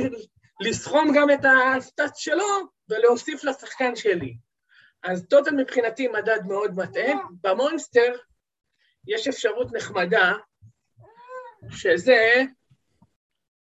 [0.61, 2.47] לסכום גם את הסטאצ שלו
[2.89, 4.37] ולהוסיף לשחקן שלי.
[5.03, 7.21] אז טוטל מבחינתי מדד מאוד מטעה.
[7.43, 8.13] במונסטר
[9.07, 10.33] יש אפשרות נחמדה,
[11.71, 12.43] שזה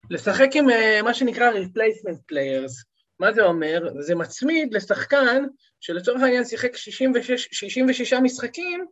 [0.09, 2.88] לשחק עם אה, מה שנקרא replacement players.
[3.19, 3.89] מה זה אומר?
[3.99, 5.43] זה מצמיד לשחקן
[5.79, 8.85] שלצורך העניין שיחק 66, 66 משחקים,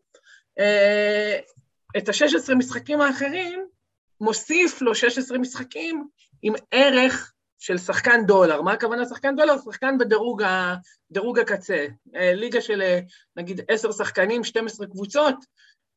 [0.60, 1.40] אה,
[1.98, 3.68] את ה-16 משחקים האחרים,
[4.22, 6.08] מוסיף לו 16 משחקים
[6.42, 8.62] עם ערך של שחקן דולר.
[8.62, 9.58] מה הכוונה שחקן דולר?
[9.66, 10.76] שחקן בדירוג ה,
[11.42, 11.86] הקצה.
[12.16, 13.00] אה, ליגה של אה,
[13.36, 15.36] נגיד עשר שחקנים, 12 קבוצות,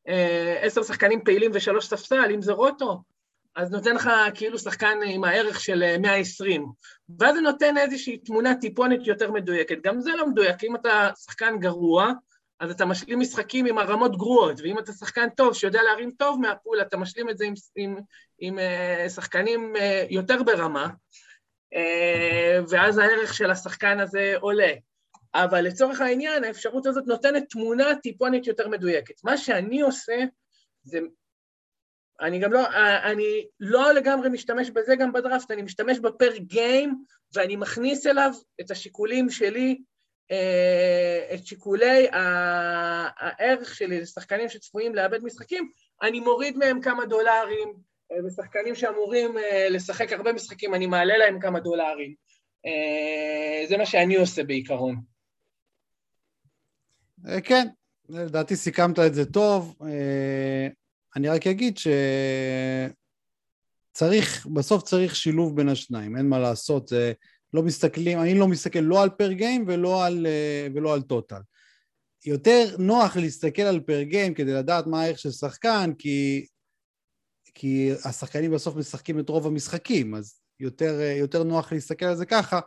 [0.09, 3.03] אה, עשר שחקנים פעילים ושלוש ספסל, אם זה רוטו,
[3.57, 6.67] אז נותן לך כאילו שחקן עם הערך של 120.
[7.19, 9.77] ואז זה נותן איזושהי תמונה טיפונת יותר מדויקת.
[9.85, 12.13] גם זה לא מדויק, אם אתה שחקן גרוע,
[12.61, 16.81] אז אתה משלים משחקים עם הרמות גרועות, ואם אתה שחקן טוב שיודע להרים טוב מהפול,
[16.81, 17.97] אתה משלים את זה עם, עם,
[18.39, 19.73] עם uh, שחקנים
[20.11, 20.89] יותר ברמה,
[22.69, 24.73] ואז הערך של השחקן הזה עולה.
[25.35, 29.25] אבל לצורך העניין, האפשרות הזאת נותנת תמונה טיפונית יותר מדויקת.
[29.25, 30.17] מה שאני עושה,
[30.83, 30.99] זה...
[32.21, 32.67] אני גם לא,
[33.05, 37.05] אני לא לגמרי משתמש בזה גם בדראפט, אני משתמש בפר גיים,
[37.35, 39.79] ואני מכניס אליו את השיקולים שלי
[40.31, 45.71] אה, את שיקולי הערך שלי לשחקנים שצפויים לאבד משחקים,
[46.03, 47.75] אני מוריד מהם כמה דולרים,
[48.13, 52.15] אה, ושחקנים שאמורים אה, לשחק הרבה משחקים, אני מעלה להם כמה דולרים.
[53.69, 54.97] זה מה שאני עושה בעיקרון.
[57.45, 57.69] כן,
[58.09, 59.77] לדעתי סיכמת את זה טוב.
[61.17, 62.93] אני רק אגיד שצריך
[63.93, 67.13] צריך, בסוף צריך שילוב בין השניים, אין מה לעשות, זה
[67.55, 71.41] לא מסתכלים, אני לא מסתכל לא על פר גיים ולא על, אה, ולא על טוטל.
[72.27, 76.47] יותר נוח להסתכל על פר גיים כדי לדעת מה הערך של שחקן, כי,
[77.55, 82.27] כי השחקנים בסוף משחקים את רוב המשחקים, אז יותר, אה, יותר נוח להסתכל על זה
[82.27, 82.61] ככה,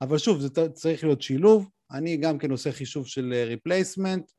[0.00, 1.68] אבל שוב, זה צריך להיות שילוב.
[1.90, 4.30] אני גם כן עושה חישוב של replacement.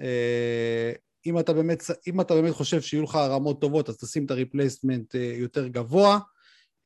[0.00, 0.92] אה,
[1.26, 4.37] אם אתה באמת, אם אתה באמת חושב שיהיו לך רמות טובות, אז תשים את ה
[4.37, 6.18] replacement יותר גבוה.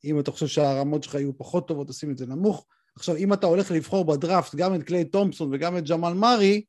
[0.04, 2.66] אם אתה חושב שהרמות שלך יהיו פחות טובות, תשים את זה נמוך.
[2.96, 6.64] עכשיו, אם אתה הולך לבחור בדראפט גם את קליי תומפסון וגם את ג'מאל מארי,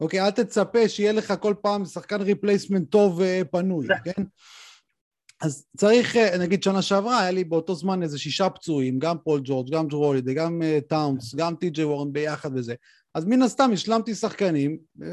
[0.00, 4.22] אוקיי, אל תצפה שיהיה לך כל פעם שחקן replacement טוב ופנוי, כן?
[5.40, 9.40] אז צריך, אה, נגיד שנה שעברה, היה לי באותו זמן איזה שישה פצועים, גם פול
[9.44, 12.74] ג'ורג', גם ג'רו הולידיי, גם טאונס, גם טי.ג'יי וורן ביחד וזה.
[13.14, 15.04] אז מן הסתם השלמתי שחקנים, uh,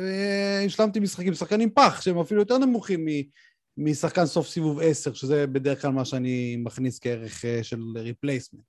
[0.65, 3.05] השלמתי משחקים, שחקנים פח, שהם אפילו יותר נמוכים
[3.77, 8.63] משחקן סוף סיבוב 10, שזה בדרך כלל מה שאני מכניס כערך uh, של replacement.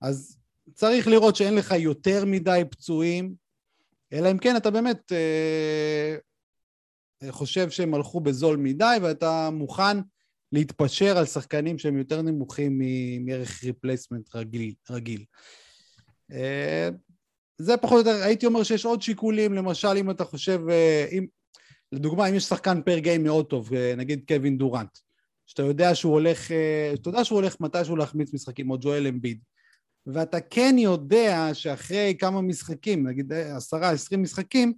[0.00, 0.38] אז
[0.74, 3.34] צריך לראות שאין לך יותר מדי פצועים,
[4.12, 5.14] אלא אם כן אתה באמת uh,
[7.30, 9.98] חושב שהם הלכו בזול מדי ואתה מוכן
[10.52, 12.80] להתפשר על שחקנים שהם יותר נמוכים
[13.20, 14.74] מערך replacement רגיל.
[14.90, 15.24] רגיל.
[16.32, 16.88] אה,
[17.62, 21.26] זה פחות או יותר, הייתי אומר שיש עוד שיקולים, למשל אם אתה חושב, אה, אם,
[21.92, 24.98] לדוגמה, אם יש שחקן per game מאוד טוב, אה, נגיד קווין דורנט,
[25.46, 26.38] שאתה יודע שהוא הולך,
[26.96, 29.40] שאתה יודע שהוא הולך מתישהו להחמיץ משחקים, או ג'ואל אמביד,
[30.06, 34.72] ואתה כן יודע שאחרי כמה משחקים, נגיד עשרה, עשרים משחקים,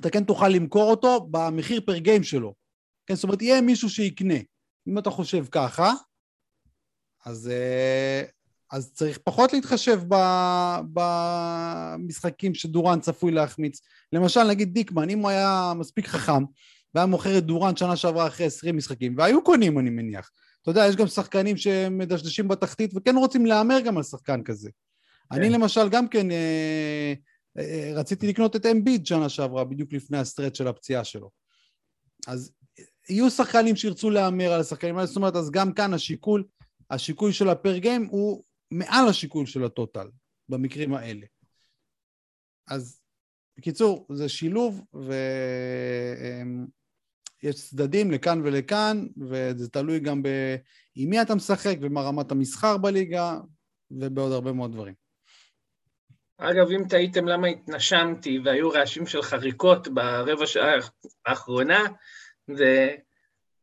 [0.00, 2.54] אתה כן תוכל למכור אותו במחיר per game שלו.
[3.06, 4.38] כן, זאת אומרת, יהיה מישהו שיקנה.
[4.88, 5.92] אם אתה חושב ככה,
[7.24, 8.22] אז, אה,
[8.74, 10.00] אז צריך פחות להתחשב
[10.92, 13.80] במשחקים שדורן צפוי להחמיץ.
[14.12, 16.44] למשל, נגיד דיקמן, אם הוא היה מספיק חכם,
[16.94, 20.30] והיה מוכר את דורן שנה שעברה אחרי 20 משחקים, והיו קונים, אני מניח.
[20.62, 24.70] אתה יודע, יש גם שחקנים שמדשדשים בתחתית וכן רוצים להמר גם על שחקן כזה.
[24.70, 25.36] כן.
[25.36, 27.14] אני למשל גם כן אה,
[27.58, 31.30] אה, רציתי לקנות את אמביד שנה שעברה, בדיוק לפני הסטרט של הפציעה שלו.
[32.26, 32.52] אז
[33.08, 36.44] יהיו שחקנים שירצו להמר על השחקנים האלה, זאת אומרת, אז גם כאן השיקול,
[36.90, 38.42] השיקול של הפר גיים הוא
[38.74, 40.08] מעל השיקול של הטוטל,
[40.48, 41.26] במקרים האלה.
[42.68, 43.00] אז
[43.58, 44.84] בקיצור, זה שילוב,
[47.42, 50.28] ויש צדדים לכאן ולכאן, וזה תלוי גם ב...
[50.94, 53.38] עם מי אתה משחק, ומה רמת המסחר בליגה,
[53.90, 54.94] ובעוד הרבה מאוד דברים.
[56.38, 60.72] אגב, אם תהיתם למה התנשמתי והיו רעשים של חריקות ברבע שעה
[61.26, 61.84] האחרונה,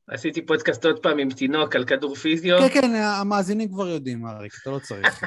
[0.07, 2.57] ועשיתי פודקאסט עוד פעם עם תינוק על כדור פיזיו.
[2.59, 5.23] כן, כן, המאזינים כבר יודעים, אריק, אתה לא צריך.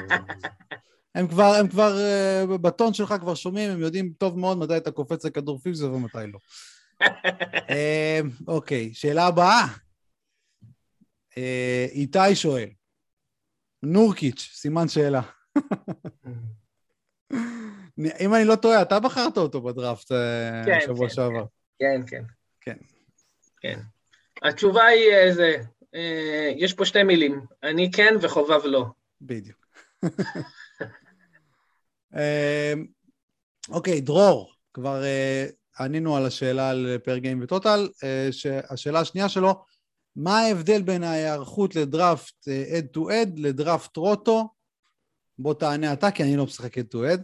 [1.15, 4.91] הם כבר, הם כבר, אה, בטון שלך כבר שומעים, הם יודעים טוב מאוד מתי אתה
[4.91, 6.39] קופץ לכדור פיזיו ומתי לא.
[7.69, 9.67] אה, אוקיי, שאלה הבאה.
[11.37, 12.69] אה, איתי שואל,
[13.83, 15.21] נורקיץ', סימן שאלה.
[18.19, 20.11] אם אני לא טועה, אתה בחרת אותו בדראפט
[20.65, 21.45] כן, שבוע כן, שעבר.
[21.79, 22.23] כן, כן.
[22.61, 22.77] כן.
[23.61, 23.79] כן.
[24.41, 25.55] התשובה היא איזה,
[25.95, 28.85] אה, אה, יש פה שתי מילים, אני כן וחובב לא.
[29.21, 29.67] בדיוק.
[32.15, 32.73] אה,
[33.69, 35.03] אוקיי, דרור, כבר
[35.79, 37.89] ענינו על השאלה על פר גיים וטוטל.
[38.69, 39.65] השאלה השנייה שלו,
[40.15, 44.49] מה ההבדל בין ההיערכות לדראפט אד טו אד לדראפט רוטו?
[45.39, 47.23] בוא תענה אתה, כי אני לא משחק אד טו אד.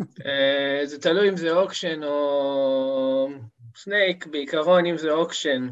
[0.90, 3.28] זה תלוי אם זה auction או
[3.76, 5.68] snake, בעיקרון אם זה auction,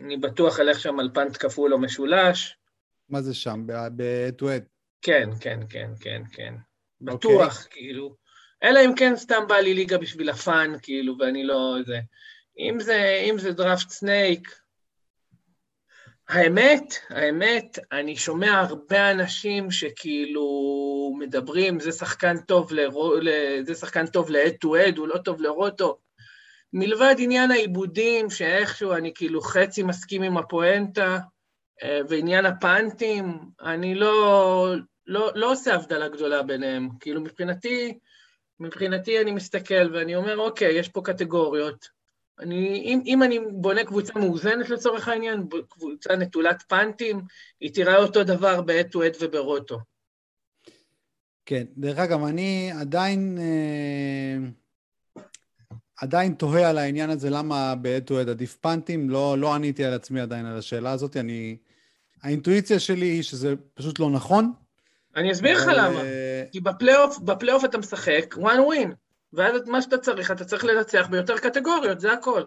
[0.00, 2.56] אני בטוח אלך שם על punt כפול או משולש.
[3.08, 3.66] מה זה שם?
[3.66, 4.62] ב two-האט?
[5.02, 6.54] כן, כן, כן, כן, כן.
[7.00, 7.68] בטוח, okay.
[7.70, 8.16] כאילו.
[8.62, 11.76] אלא אם כן סתם בא לי ליגה בשביל ה fun, כאילו, ואני לא...
[11.86, 11.98] זה...
[12.58, 14.48] אם זה, אם זה דראפט snake,
[16.28, 20.46] האמת, האמת, אני שומע הרבה אנשים שכאילו
[21.18, 23.14] מדברים, זה שחקן טוב, לרו,
[23.66, 25.98] זה שחקן טוב ל-head to head, הוא לא טוב לרוטו.
[26.76, 31.18] מלבד עניין העיבודים, שאיכשהו אני כאילו חצי מסכים עם הפואנטה,
[31.82, 34.74] אה, ועניין הפאנטים, אני לא,
[35.06, 36.88] לא, לא עושה הבדלה גדולה ביניהם.
[37.00, 37.98] כאילו מבחינתי,
[38.60, 41.88] מבחינתי אני מסתכל ואני אומר, אוקיי, יש פה קטגוריות.
[42.38, 47.20] אני, אם, אם אני בונה קבוצה מאוזנת לצורך העניין, קבוצה נטולת פאנטים,
[47.60, 49.78] היא תראה אותו דבר בעת טו עת וברוטו.
[51.46, 53.38] כן, דרך אגב, אני עדיין...
[53.38, 54.63] אה...
[56.00, 59.10] עדיין תוהה על העניין הזה, למה בעת to עדיף פאנטים.
[59.10, 61.16] לא, לא עניתי על עצמי עדיין על השאלה הזאת.
[61.16, 61.56] אני...
[62.22, 64.52] האינטואיציה שלי היא שזה פשוט לא נכון.
[65.16, 66.00] אני אסביר לך למה.
[66.52, 68.42] כי בפלייאוף, בפלייאוף אתה משחק one
[68.72, 68.88] win,
[69.32, 72.42] ואז מה שאתה צריך, אתה צריך לנצח ביותר קטגוריות, זה הכל.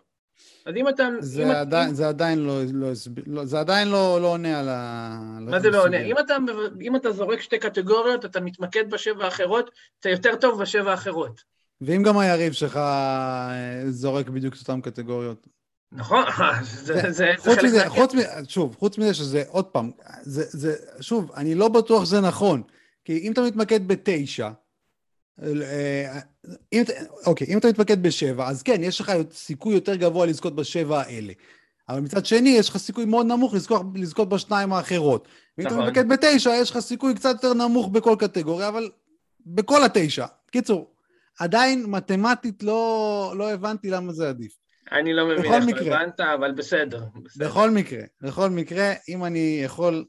[0.65, 1.07] אז אם אתה...
[1.07, 2.87] אם זה אתה- עדיין- זה עדיין לא, לא,
[3.27, 5.17] לא, זה עדיין לא, לא עונה על ה...
[5.41, 5.97] מה זה לא עונה?
[6.01, 6.37] אם אתה,
[6.81, 11.56] אם אתה זורק שתי קטגוריות, אתה מתמקד בשבע האחרות, אתה יותר טוב בשבע האחרות.
[11.81, 15.47] ואם גם היריב שלך אה, זורק בדיוק את אותן קטגוריות.
[15.91, 16.23] נכון?
[16.83, 17.89] זה, זה, זה חוץ חלק מזה, מהקטע.
[17.89, 22.21] חוץ מזה, שוב, חוץ מזה שזה, עוד פעם, זה, זה, שוב, אני לא בטוח שזה
[22.21, 22.61] נכון,
[23.05, 24.49] כי אם אתה מתמקד בתשע,
[25.43, 26.19] אה,
[26.73, 26.93] אם, אתה-
[27.25, 31.33] אוקיי, אם אתה מתמקד בשבע, אז כן, יש לך סיכוי יותר גבוה לזכות בשבע האלה.
[31.89, 35.27] אבל מצד שני, יש לך סיכוי מאוד נמוך לזכות, לזכות בשניים האחרות.
[35.57, 35.87] ואם אתה נכון.
[35.87, 38.89] מתמקד בתשע, יש לך סיכוי קצת יותר נמוך בכל קטגוריה, אבל
[39.45, 40.25] בכל התשע.
[40.51, 40.87] קיצור,
[41.39, 44.53] עדיין מתמטית לא, לא הבנתי למה זה עדיף.
[44.91, 46.01] אני לא מבין איך לא מקרה.
[46.01, 47.03] הבנת, אבל בסדר.
[47.23, 47.47] בסדר.
[47.47, 50.05] בכל מקרה, בכל מקרה, אם אני יכול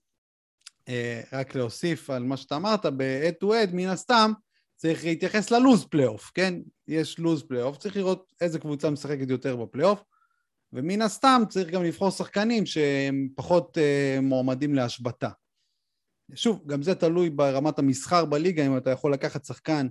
[0.89, 4.33] אה, רק להוסיף על מה שאתה אמרת, ב-head to head, מן הסתם,
[4.76, 6.55] צריך להתייחס ללוז פלייאוף, כן?
[6.89, 10.03] יש לוז פלייאוף, צריך לראות איזה קבוצה משחקת יותר בפלייאוף,
[10.72, 15.29] ומן הסתם צריך גם לבחור שחקנים שהם פחות אה, מועמדים להשבתה.
[16.35, 19.87] שוב, גם זה תלוי ברמת המסחר בליגה, אם אתה יכול לקחת שחקן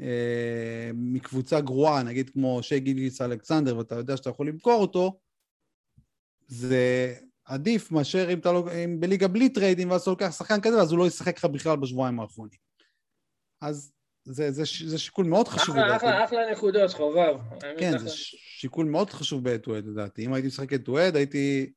[0.00, 5.20] אה, מקבוצה גרועה, נגיד כמו שי גיליס אלכסנדר, ואתה יודע שאתה יכול למכור אותו,
[6.46, 7.14] זה
[7.44, 10.90] עדיף מאשר אם אתה לא, אם בליגה בלי trade־ים ואז אתה לוקח שחקן כזה, אז
[10.92, 12.58] הוא לא ישחק לך בכלל בשבועיים האחרונים.
[13.60, 13.92] אז
[14.24, 16.06] זה, זה, ש- זה שיקול מאוד חשוב אחלה, לדעתי.
[16.06, 17.36] אחלה, אחלה נקודות, חובב.
[17.78, 17.98] כן.
[17.98, 20.26] זה ש- שיקול מאוד חשוב ב-head-to-head לדעתי.
[20.26, 21.72] אם הייתי משחק head-to-head, הייתי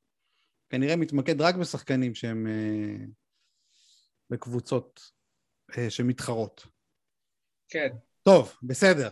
[0.69, 3.05] כנראה מתמקד רק בשחקנים שהם אה,
[4.29, 5.11] בקבוצות
[5.77, 6.67] אה, שמתחרות.
[7.69, 7.87] כן.
[8.23, 9.09] טוב, בסדר.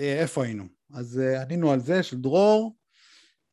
[0.00, 0.64] אה, איפה היינו?
[0.94, 2.76] אז אה, ענינו על זה של דרור.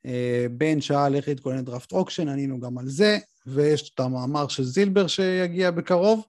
[0.06, 4.48] אה, בן שאל איך להתכונן ל draft auction, ענינו גם על זה, ויש את המאמר
[4.48, 6.26] של זילבר שיגיע בקרוב.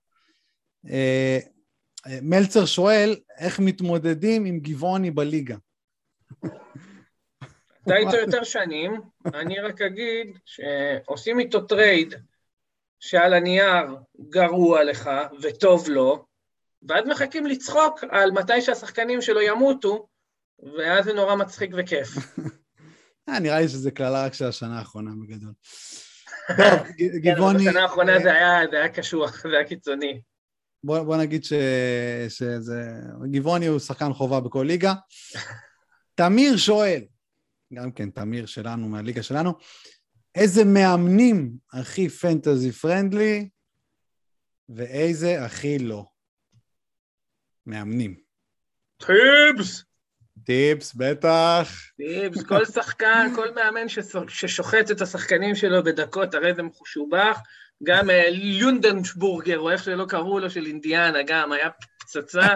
[2.22, 5.56] מלצר שואל איך מתמודדים עם גבעוני בליגה.
[7.82, 9.00] אתה איתו יותר שנים,
[9.34, 12.14] אני רק אגיד שעושים איתו trade
[13.00, 13.96] שעל הנייר
[14.28, 15.10] גרוע לך
[15.42, 16.24] וטוב לו,
[16.88, 20.08] ואז מחכים לצחוק על מתי שהשחקנים שלו ימותו,
[20.78, 22.08] ואז זה נורא מצחיק וכיף.
[23.28, 25.52] אה, נראה לי שזה קללה רק של השנה האחרונה בגדול.
[26.56, 26.76] כן,
[27.24, 27.68] גבעוני...
[27.68, 30.20] בשנה האחרונה זה היה, קשוח, זה היה קיצוני.
[30.84, 31.52] בוא, נגיד ש,
[32.28, 32.82] שזה...
[33.30, 34.94] גבעוני הוא שחקן חובה בכל ליגה.
[36.14, 37.02] תמיר שואל,
[37.74, 39.52] גם כן, תמיר שלנו, מהליגה שלנו,
[40.34, 43.48] איזה מאמנים הכי פנטזי פרנדלי
[44.68, 46.11] ואיזה הכי לא?
[47.66, 48.14] מאמנים.
[48.98, 49.84] טיפס!
[50.44, 51.68] טיפס, בטח.
[51.96, 57.38] טיפס, כל שחקן, כל מאמן שש- ששוחט את השחקנים שלו בדקות, הרי זה משובח.
[57.82, 61.68] גם אה, לונדנבורגר, או איך שלא קראו לו, של אינדיאנה, גם היה
[62.00, 62.46] פצצה,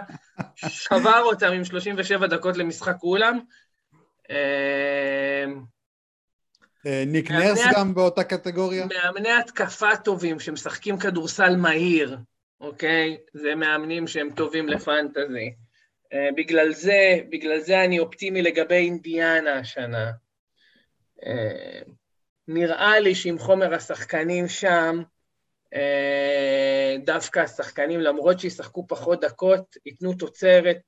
[0.56, 3.38] שבר אותם עם 37 דקות למשחק כולם.
[4.30, 5.44] אה,
[6.86, 8.86] אה, ניק נרס גם באותה קטגוריה?
[8.86, 12.18] מאמני התקפה טובים שמשחקים כדורסל מהיר,
[12.60, 13.16] אוקיי?
[13.32, 15.54] זה מאמנים שהם טובים לפנטזי.
[16.12, 20.10] אה, בגלל זה, בגלל זה אני אופטימי לגבי אינדיאנה השנה.
[21.26, 21.80] אה,
[22.48, 25.02] נראה לי שעם חומר השחקנים שם,
[25.74, 30.80] אה, דווקא השחקנים, למרות שישחקו פחות דקות, ייתנו תוצרת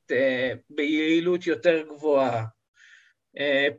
[0.71, 2.45] ביעילות יותר גבוהה.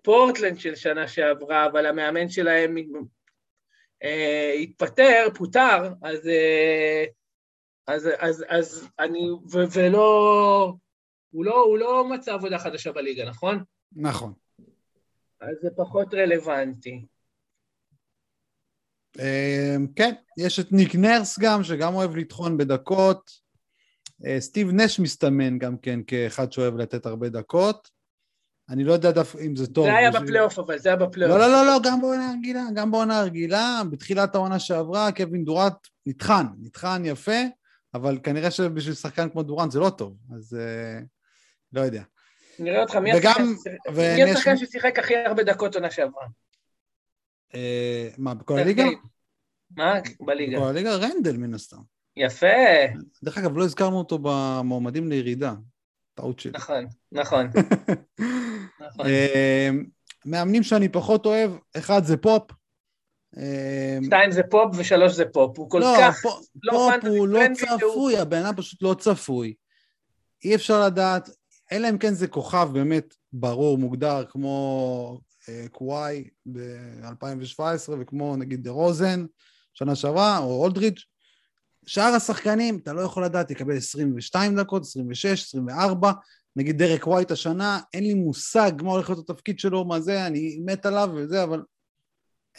[0.03, 2.75] פורטלנד של שנה שעברה, אבל המאמן שלהם
[4.61, 6.29] התפטר, פוטר, אז,
[7.89, 10.73] אז, אז, אז אני, ו, ולא,
[11.29, 13.63] הוא לא, הוא לא מצא עבודה חדשה בליגה, נכון?
[13.95, 14.33] נכון.
[15.41, 17.05] אז זה פחות רלוונטי.
[19.19, 23.31] אה, כן, יש את ניק נרס גם, שגם אוהב לטחון בדקות.
[24.25, 27.89] אה, סטיב נש מסתמן גם כן כאחד שאוהב לתת הרבה דקות.
[28.69, 29.85] אני לא יודע דווקא אם זה טוב.
[29.85, 31.37] זה היה בפלייאוף, אבל זה היה בפלייאוף.
[31.37, 35.73] לא, לא, לא, לא, גם בעונה הרגילה, גם בעונה הרגילה, בתחילת העונה שעברה, קווין דורנט
[36.05, 37.41] נטחן, נטחן יפה,
[37.93, 40.99] אבל כנראה שבשביל שחקן כמו דורנט זה לא טוב, אז אה,
[41.73, 42.03] לא יודע.
[42.59, 43.55] נראה אותך, מי וגם-
[44.33, 46.25] השחקן ונש- ששיחק הכי הרבה דקות עונה שעברה?
[47.55, 48.83] אה, מה, בכל הליגה?
[49.77, 49.93] מה?
[50.19, 50.57] בליגה.
[50.57, 51.77] בכל הליגה רנדל מן הסתם.
[52.17, 52.47] יפה,
[53.23, 55.53] דרך אגב, לא הזכרנו אותו במועמדים לירידה,
[56.13, 56.51] טעות שלי.
[56.55, 57.47] נכון, נכון,
[58.87, 59.05] נכון.
[59.05, 59.69] אה,
[60.25, 62.51] מאמנים שאני פחות אוהב, אחד זה פופ.
[63.37, 65.57] אה, שתיים זה פופ ושלוש זה פופ.
[65.57, 69.53] הוא כל לא, כך פופ, לא פופ הוא לא צפוי, הבן אדם פשוט לא צפוי.
[70.43, 71.29] אי אפשר לדעת,
[71.71, 75.19] אלא אם כן זה כוכב באמת ברור, מוגדר, כמו
[75.49, 79.25] אה, קוואי ב-2017, וכמו נגיד דה רוזן,
[79.73, 81.05] שנה שעברה, או אולדריץ'.
[81.85, 86.11] שאר השחקנים, אתה לא יכול לדעת, יקבל 22 דקות, 26, 24,
[86.55, 90.59] נגיד דרק ווייט השנה, אין לי מושג מה הולך להיות התפקיד שלו, מה זה, אני
[90.65, 91.61] מת עליו וזה, אבל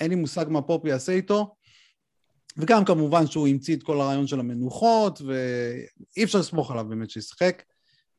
[0.01, 1.55] אין לי מושג מה פופ יעשה איתו.
[2.57, 7.63] וגם כמובן שהוא המציא את כל הרעיון של המנוחות, ואי אפשר לסמוך עליו באמת שישחק.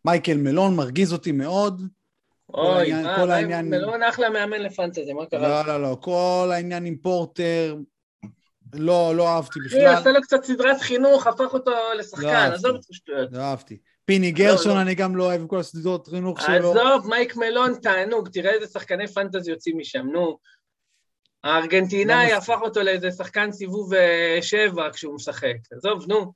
[0.05, 1.82] מייקל מלון מרגיז אותי מאוד.
[2.53, 3.69] אוי, מה, מה, העניין...
[3.69, 5.63] מלון אחלה מאמן ל fantasy, מה קרה?
[5.63, 7.76] לא, לא, לא, כל העניין עם פורטר,
[8.74, 9.86] לא, לא אהבתי בכלל.
[9.86, 13.30] עשה לו קצת סדרת חינוך, הפך אותו לשחקן, לא עזוב את השטויות.
[13.32, 13.78] לא אהבתי.
[14.05, 14.82] פיני גרשון, לא, לא.
[14.82, 16.72] אני גם לא אוהב כל הסדרות חינוך שלו.
[16.72, 20.38] עזוב, מייק מלון, תענוג, תראה איזה שחקני פנטזי יוצאים משם, נו.
[21.44, 25.56] הארגנטינאי הפך אותו לאיזה שחקן סיבוב אה, שבע כשהוא משחק.
[25.72, 26.34] עזוב, נו.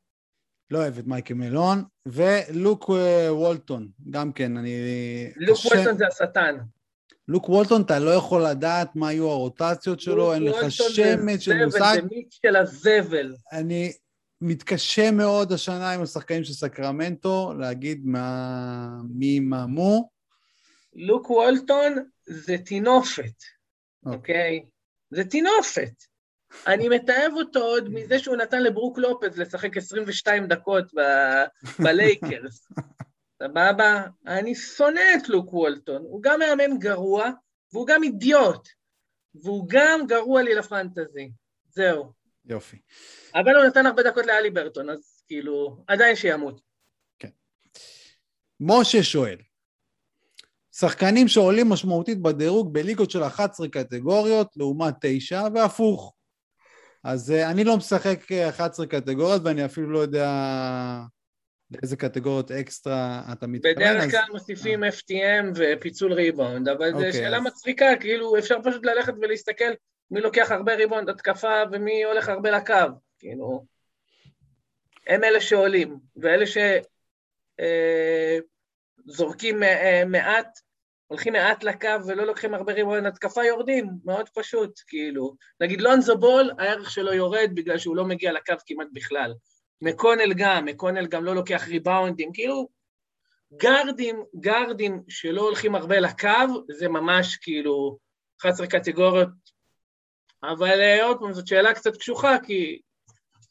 [0.72, 4.74] לא אוהב את מייקל מלון, ולוק אה, וולטון, גם כן, אני...
[5.36, 5.70] לוק קשה...
[5.70, 6.58] וולטון זה השטן.
[7.28, 11.96] לוק וולטון, אתה לא יכול לדעת מה יהיו הרוטציות שלו, אין לך שמץ של מושג.
[11.96, 13.36] זה מיץ של הזבל.
[13.52, 13.94] אני
[14.42, 19.02] מתקשה מאוד השנה עם השחקנים של סקרמנטו, להגיד מה...
[19.10, 20.10] מי מה מו.
[20.96, 21.96] לוק וולטון
[22.26, 23.44] זה טינופת,
[24.06, 24.60] אוקיי?
[24.64, 24.68] Okay.
[24.68, 24.75] Okay?
[25.12, 26.04] זה טינופת.
[26.68, 30.86] אני מתעב אותו עוד מזה שהוא נתן לברוק לופז לשחק 22 דקות
[31.80, 32.68] בלייקרס.
[33.44, 34.04] סבבה?
[34.28, 36.02] אני שונא את לוק וולטון.
[36.02, 37.30] הוא גם מאמן גרוע,
[37.74, 38.68] והוא גם אידיוט.
[39.36, 41.32] והוא גם גרוע לי לפנטזי.
[41.70, 42.12] זהו.
[42.46, 42.78] יופי.
[43.36, 46.62] אבל הוא נתן הרבה דקות לאלי ברטון, אז כאילו, עדיין שימות.
[47.20, 47.30] כן.
[48.60, 49.38] משה שואל,
[50.80, 56.16] שחקנים שעולים משמעותית בדירוג בליגות של 11 קטגוריות לעומת 9 והפוך.
[57.04, 60.32] אז uh, אני לא משחק 11 קטגוריות ואני אפילו לא יודע
[61.72, 63.76] לאיזה קטגוריות אקסטרה אתה מתכוון.
[63.76, 64.30] בדרך כלל אז...
[64.32, 64.88] מוסיפים uh.
[64.88, 67.44] FTM ופיצול ריבאונד, אבל okay, זו אוקיי, שאלה אז...
[67.44, 69.72] מצחיקה, כאילו אפשר פשוט ללכת ולהסתכל
[70.12, 72.74] מי לוקח הרבה ריבאונד התקפה ומי הולך הרבה לקו,
[73.20, 73.66] כאילו...
[75.08, 76.46] הם אלה שעולים, ואלה
[79.06, 80.60] שזורקים אה, מעט
[81.08, 85.36] הולכים מעט לקו ולא לוקחים הרבה ריבון התקפה, יורדים, מאוד פשוט, כאילו.
[85.62, 89.34] נגיד לונזו בול, הערך שלו יורד בגלל שהוא לא מגיע לקו כמעט בכלל.
[89.82, 92.68] מקונל גם, מקונל גם לא לוקח ריבאונדים, כאילו,
[93.58, 97.98] גארדים, גארדים שלא הולכים הרבה לקו, זה ממש כאילו
[98.42, 99.30] 11 קטגוריות,
[100.44, 102.82] אבל אה, עוד פעם, זאת שאלה קצת קשוחה, כי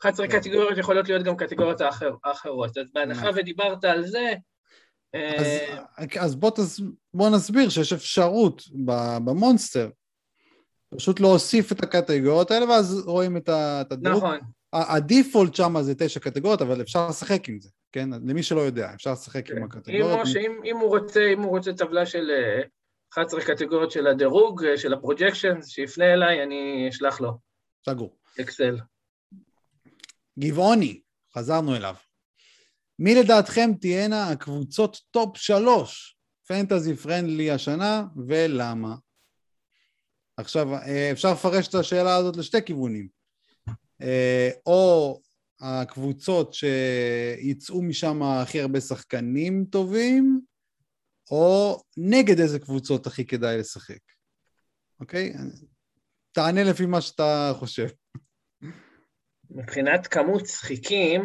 [0.00, 0.40] 11 כן.
[0.40, 2.78] קטגוריות יכולות להיות גם קטגוריות האחר, האחרות.
[2.78, 4.34] אז בהנחה ודיברת על זה,
[5.38, 5.46] אז,
[6.20, 6.80] אז בוא, תס,
[7.14, 8.62] בוא נסביר שיש אפשרות
[9.24, 9.90] במונסטר
[10.96, 14.18] פשוט להוסיף את הקטגוריות האלה ואז רואים את הדירוג.
[14.18, 14.38] נכון.
[14.72, 18.08] ה default שם זה תשע קטגוריות, אבל אפשר לשחק עם זה, כן?
[18.10, 19.56] למי שלא יודע, אפשר לשחק כן.
[19.56, 20.26] עם הקטגוריות.
[20.26, 22.30] אם, אם, אם, הוא רוצה, אם הוא רוצה טבלה של
[23.12, 27.38] 11 אה, קטגוריות של הדירוג, אה, של ה projection, שיפנה אליי, אני אשלח לו.
[27.86, 28.16] סגור.
[28.40, 28.78] אקסל.
[30.38, 31.00] גבעוני,
[31.36, 31.94] חזרנו אליו.
[32.98, 36.16] מי לדעתכם תהיינה הקבוצות top שלוש
[36.46, 38.94] fantasy friendly השנה ולמה?
[40.36, 43.08] עכשיו, אה, אפשר לפרש את השאלה הזאת לשתי כיוונים.
[44.02, 45.20] אה, או
[45.60, 50.40] הקבוצות שיצאו משם הכי הרבה שחקנים טובים,
[51.30, 53.98] או נגד איזה קבוצות הכי כדאי לשחק.
[55.00, 55.32] אוקיי?
[56.32, 57.86] תענה לפי מה שאתה חושב.
[59.50, 61.22] מבחינת כמות שחיקים,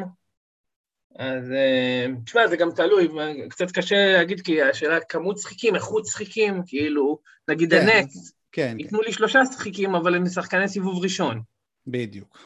[1.19, 3.07] אז אה, תשמע, זה גם תלוי,
[3.49, 8.99] קצת קשה להגיד, כי השאלה כמות שחיקים, איכות שחיקים, כאילו, נגיד כן, הנקס, כן, ייתנו
[8.99, 9.05] כן.
[9.05, 11.41] לי שלושה שחיקים, אבל הם שחקני סיבוב ראשון.
[11.87, 12.37] בדיוק.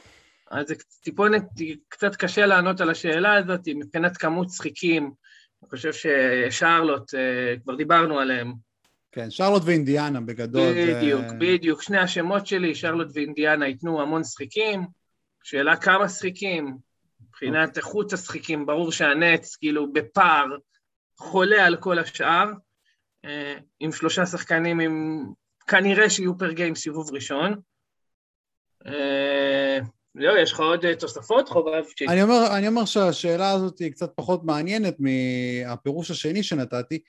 [0.51, 1.43] אז זה טיפונת,
[1.89, 8.19] קצת קשה לענות על השאלה הזאת, מבחינת כמות שחיקים, אני חושב ששרלוט, אה, כבר דיברנו
[8.19, 8.53] עליהם.
[9.11, 10.73] כן, שרלוט ואינדיאנה בגדול.
[10.73, 11.35] בדיוק, זה...
[11.39, 14.85] בדיוק, שני השמות שלי, שרלוט ואינדיאנה ייתנו המון שחיקים,
[15.43, 16.77] שאלה כמה שחיקים,
[17.43, 17.77] מבחינת.
[17.77, 20.45] איכות השחיקים, ברור שהנץ, כאילו, בפער,
[21.17, 22.51] חולה על כל השאר,
[23.25, 25.25] אה, עם שלושה שחקנים עם...
[25.67, 27.55] כנראה שיהיו פר גיים סיבוב ראשון.
[28.87, 29.79] אה,
[30.21, 31.83] זהו, יש לך עוד אה, תוספות, חובב?
[32.09, 36.99] אני אומר, אני אומר שהשאלה הזאת היא קצת פחות מעניינת מהפירוש השני שנתתי.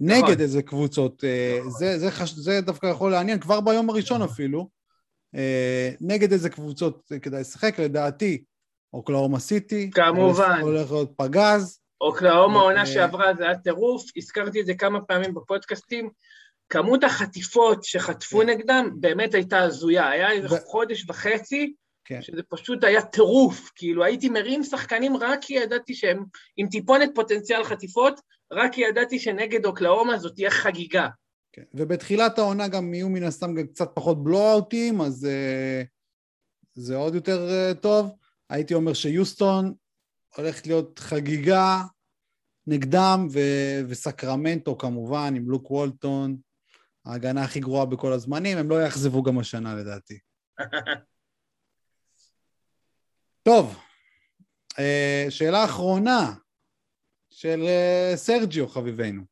[0.00, 0.40] נגד נכון.
[0.40, 1.24] איזה קבוצות,
[1.78, 2.32] זה, זה, חש...
[2.32, 4.68] זה דווקא יכול לעניין, כבר ביום הראשון אפילו,
[6.00, 8.44] נגד איזה קבוצות כדאי לשחק, לדעתי,
[8.92, 9.90] אוקלאומה סיטי.
[9.90, 10.60] כמובן.
[10.60, 11.80] הולך להיות פגז.
[12.00, 16.10] אוקלאומה עונה אה, שעברה זה היה טירוף, הזכרתי את זה כמה פעמים בפודקאסטים.
[16.68, 18.48] כמות החטיפות שחטפו כן.
[18.48, 20.58] נגדם באמת הייתה הזויה, היה איזה ו...
[20.66, 21.74] חודש וחצי,
[22.04, 22.22] כן.
[22.22, 26.24] שזה פשוט היה טירוף, כאילו הייתי מרים שחקנים רק כי ידעתי שהם
[26.56, 28.20] עם טיפונת פוטנציאל חטיפות,
[28.52, 31.08] רק כי ידעתי שנגד אוקלאומה זאת תהיה חגיגה.
[31.52, 31.62] כן.
[31.74, 35.86] ובתחילת העונה גם יהיו מן הסתם גם קצת פחות בלואוטים, אז uh,
[36.74, 38.10] זה עוד יותר uh, טוב.
[38.50, 39.74] הייתי אומר שיוסטון
[40.36, 41.82] הולכת להיות חגיגה,
[42.66, 46.36] נגדם, ו- וסקרמנטו כמובן, עם לוק וולטון,
[47.04, 50.18] ההגנה הכי גרועה בכל הזמנים, הם לא יאכזבו גם השנה לדעתי.
[53.42, 53.78] טוב,
[54.78, 56.34] אה, שאלה אחרונה
[57.30, 59.22] של אה, סרג'יו חביבנו.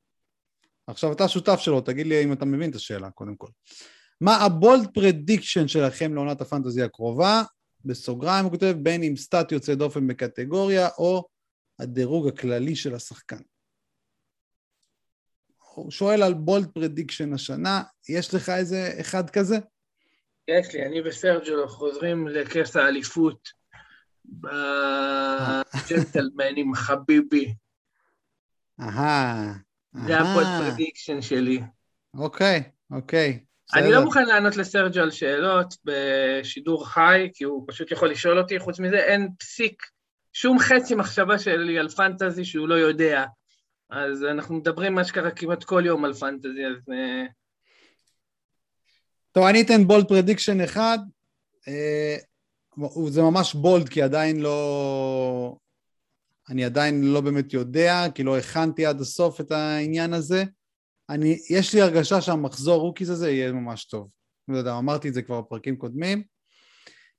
[0.87, 3.49] עכשיו אתה שותף שלו, תגיד לי אם אתה מבין את השאלה קודם כל.
[4.21, 7.43] מה ה bold prediction שלכם לעונת ה fantasy הקרובה?
[7.85, 11.29] בסוגריים הוא כותב בין אם stat יוצא דופן בקטגוריה או
[11.79, 13.41] הדירוג הכללי של השחקן.
[15.75, 19.59] הוא שואל על bold prediction השנה, יש לך איזה אחד כזה?
[20.49, 23.49] יש לי, אני וסרג'ו חוזרים לכס האליפות
[25.85, 26.05] בג'נטלמנים,
[26.75, 27.55] חביבי.
[28.81, 29.55] אהה.
[30.07, 31.61] זה הבולד פרדיקשן שלי.
[32.15, 33.45] אוקיי, אוקיי.
[33.75, 38.59] אני לא מוכן לענות לסרג'ו על שאלות בשידור חי, כי הוא פשוט יכול לשאול אותי,
[38.59, 39.83] חוץ מזה אין פסיק,
[40.33, 43.25] שום חצי מחשבה שלי על fantasy שהוא לא יודע.
[43.91, 46.93] אז אנחנו מדברים מה שקרה כמעט כל יום על fantasy, אז...
[46.93, 47.25] אה,
[49.33, 50.99] טוב, אני אתן bold prediction אחד.
[51.69, 52.17] אה,
[53.09, 55.57] זה ממש bold, כי עדיין לא...
[56.51, 60.45] אני עדיין לא באמת יודע, כי לא הכנתי עד הסוף את העניין הזה.
[61.11, 64.09] אני, יש לי הרגשה שהמחזור rookies הזה יהיה ממש טוב.
[64.49, 66.23] לא יודע, אמרתי את זה כבר בפרקים קודמים.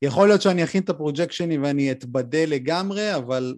[0.02, 3.56] יכול להיות שאני אכין את ה projection־ים ואני אתבדה לגמרי, אבל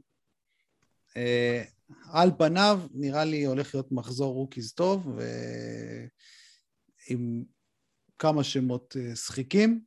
[1.17, 1.63] אה,
[2.11, 5.07] על פניו נראה לי הולך להיות מחזור rookies טוב,
[7.09, 7.43] ועם
[8.19, 9.81] כמה שמות אה, שחיקים.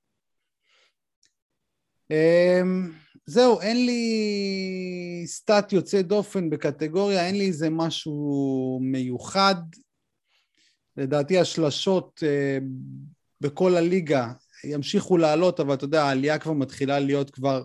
[2.11, 2.63] אה,
[3.27, 9.55] זהו, אין לי סטאט יוצא דופן בקטגוריה, אין לי איזה משהו מיוחד.
[11.01, 12.59] לדעתי השלשות אה,
[13.41, 14.33] בכל הליגה
[14.65, 17.65] ימשיכו לעלות, אבל אתה יודע, העלייה כבר מתחילה להיות כבר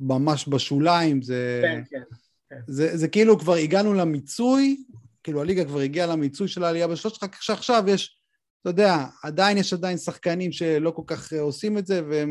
[0.00, 1.60] ממש בשוליים, זה...
[1.62, 2.02] כן, כן.
[2.50, 2.60] כן.
[2.66, 4.84] זה, זה כאילו כבר הגענו למיצוי,
[5.22, 8.20] כאילו הליגה כבר הגיעה למיצוי של העלייה בשלוש, רק שעכשיו יש,
[8.60, 12.30] אתה יודע, עדיין יש עדיין שחקנים שלא כל כך עושים את זה והם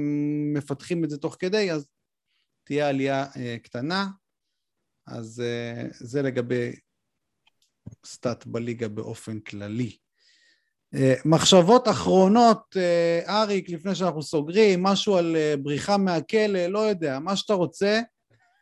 [0.54, 1.88] מפתחים את זה תוך כדי, אז
[2.64, 4.08] תהיה עלייה אה, קטנה.
[5.08, 6.72] אז אה, זה לגבי
[8.06, 9.98] סטאט בליגה באופן כללי.
[10.96, 17.20] אה, מחשבות אחרונות, אה, אריק, לפני שאנחנו סוגרים, משהו על אה, בריחה מהכלא, לא יודע,
[17.20, 18.02] מה שאתה רוצה,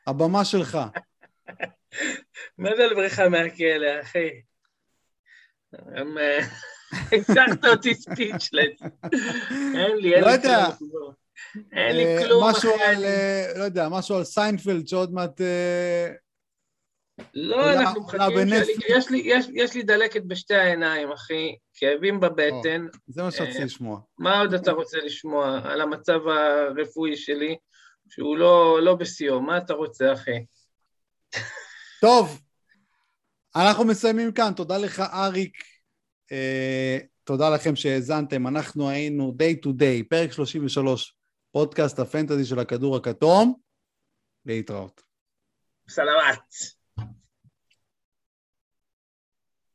[0.08, 0.78] הבמה שלך.
[2.58, 4.30] מה זה על בריחה מהכלא, אחי?
[7.12, 8.82] השארת אותי speechless.
[9.76, 10.42] אין לי, אין לא לי.
[10.80, 11.14] כלום.
[11.72, 12.72] אין לי כלום, משהו.
[12.82, 13.06] על,
[13.56, 15.42] לא יודע, משהו על סיינפלד שעוד מעט...
[17.34, 18.48] לא, אנחנו מחכים.
[18.48, 22.88] שלי- יש לי- יש- יש לי דלקת בשתי העיניים, אחי, כאבים בבטן.
[23.08, 24.00] זה מה שרציתי לשמוע.
[24.18, 27.56] מה עוד אתה רוצה לשמוע על המצב הרפואי שלי,
[28.10, 29.42] שהוא לא לא בשיאו?
[29.42, 30.46] מה אתה רוצה, אחי?
[32.02, 32.42] טוב,
[33.56, 34.54] אנחנו מסיימים כאן.
[34.56, 35.58] תודה לך, אריק.
[36.32, 38.48] אה, תודה לכם שהאזנתם.
[38.48, 41.16] אנחנו היינו Day to Day, פרק 33,
[41.52, 43.54] פודקאסט הפנטזי של הכדור הכתום.
[44.46, 45.02] להתראות.
[45.90, 46.40] סלמת.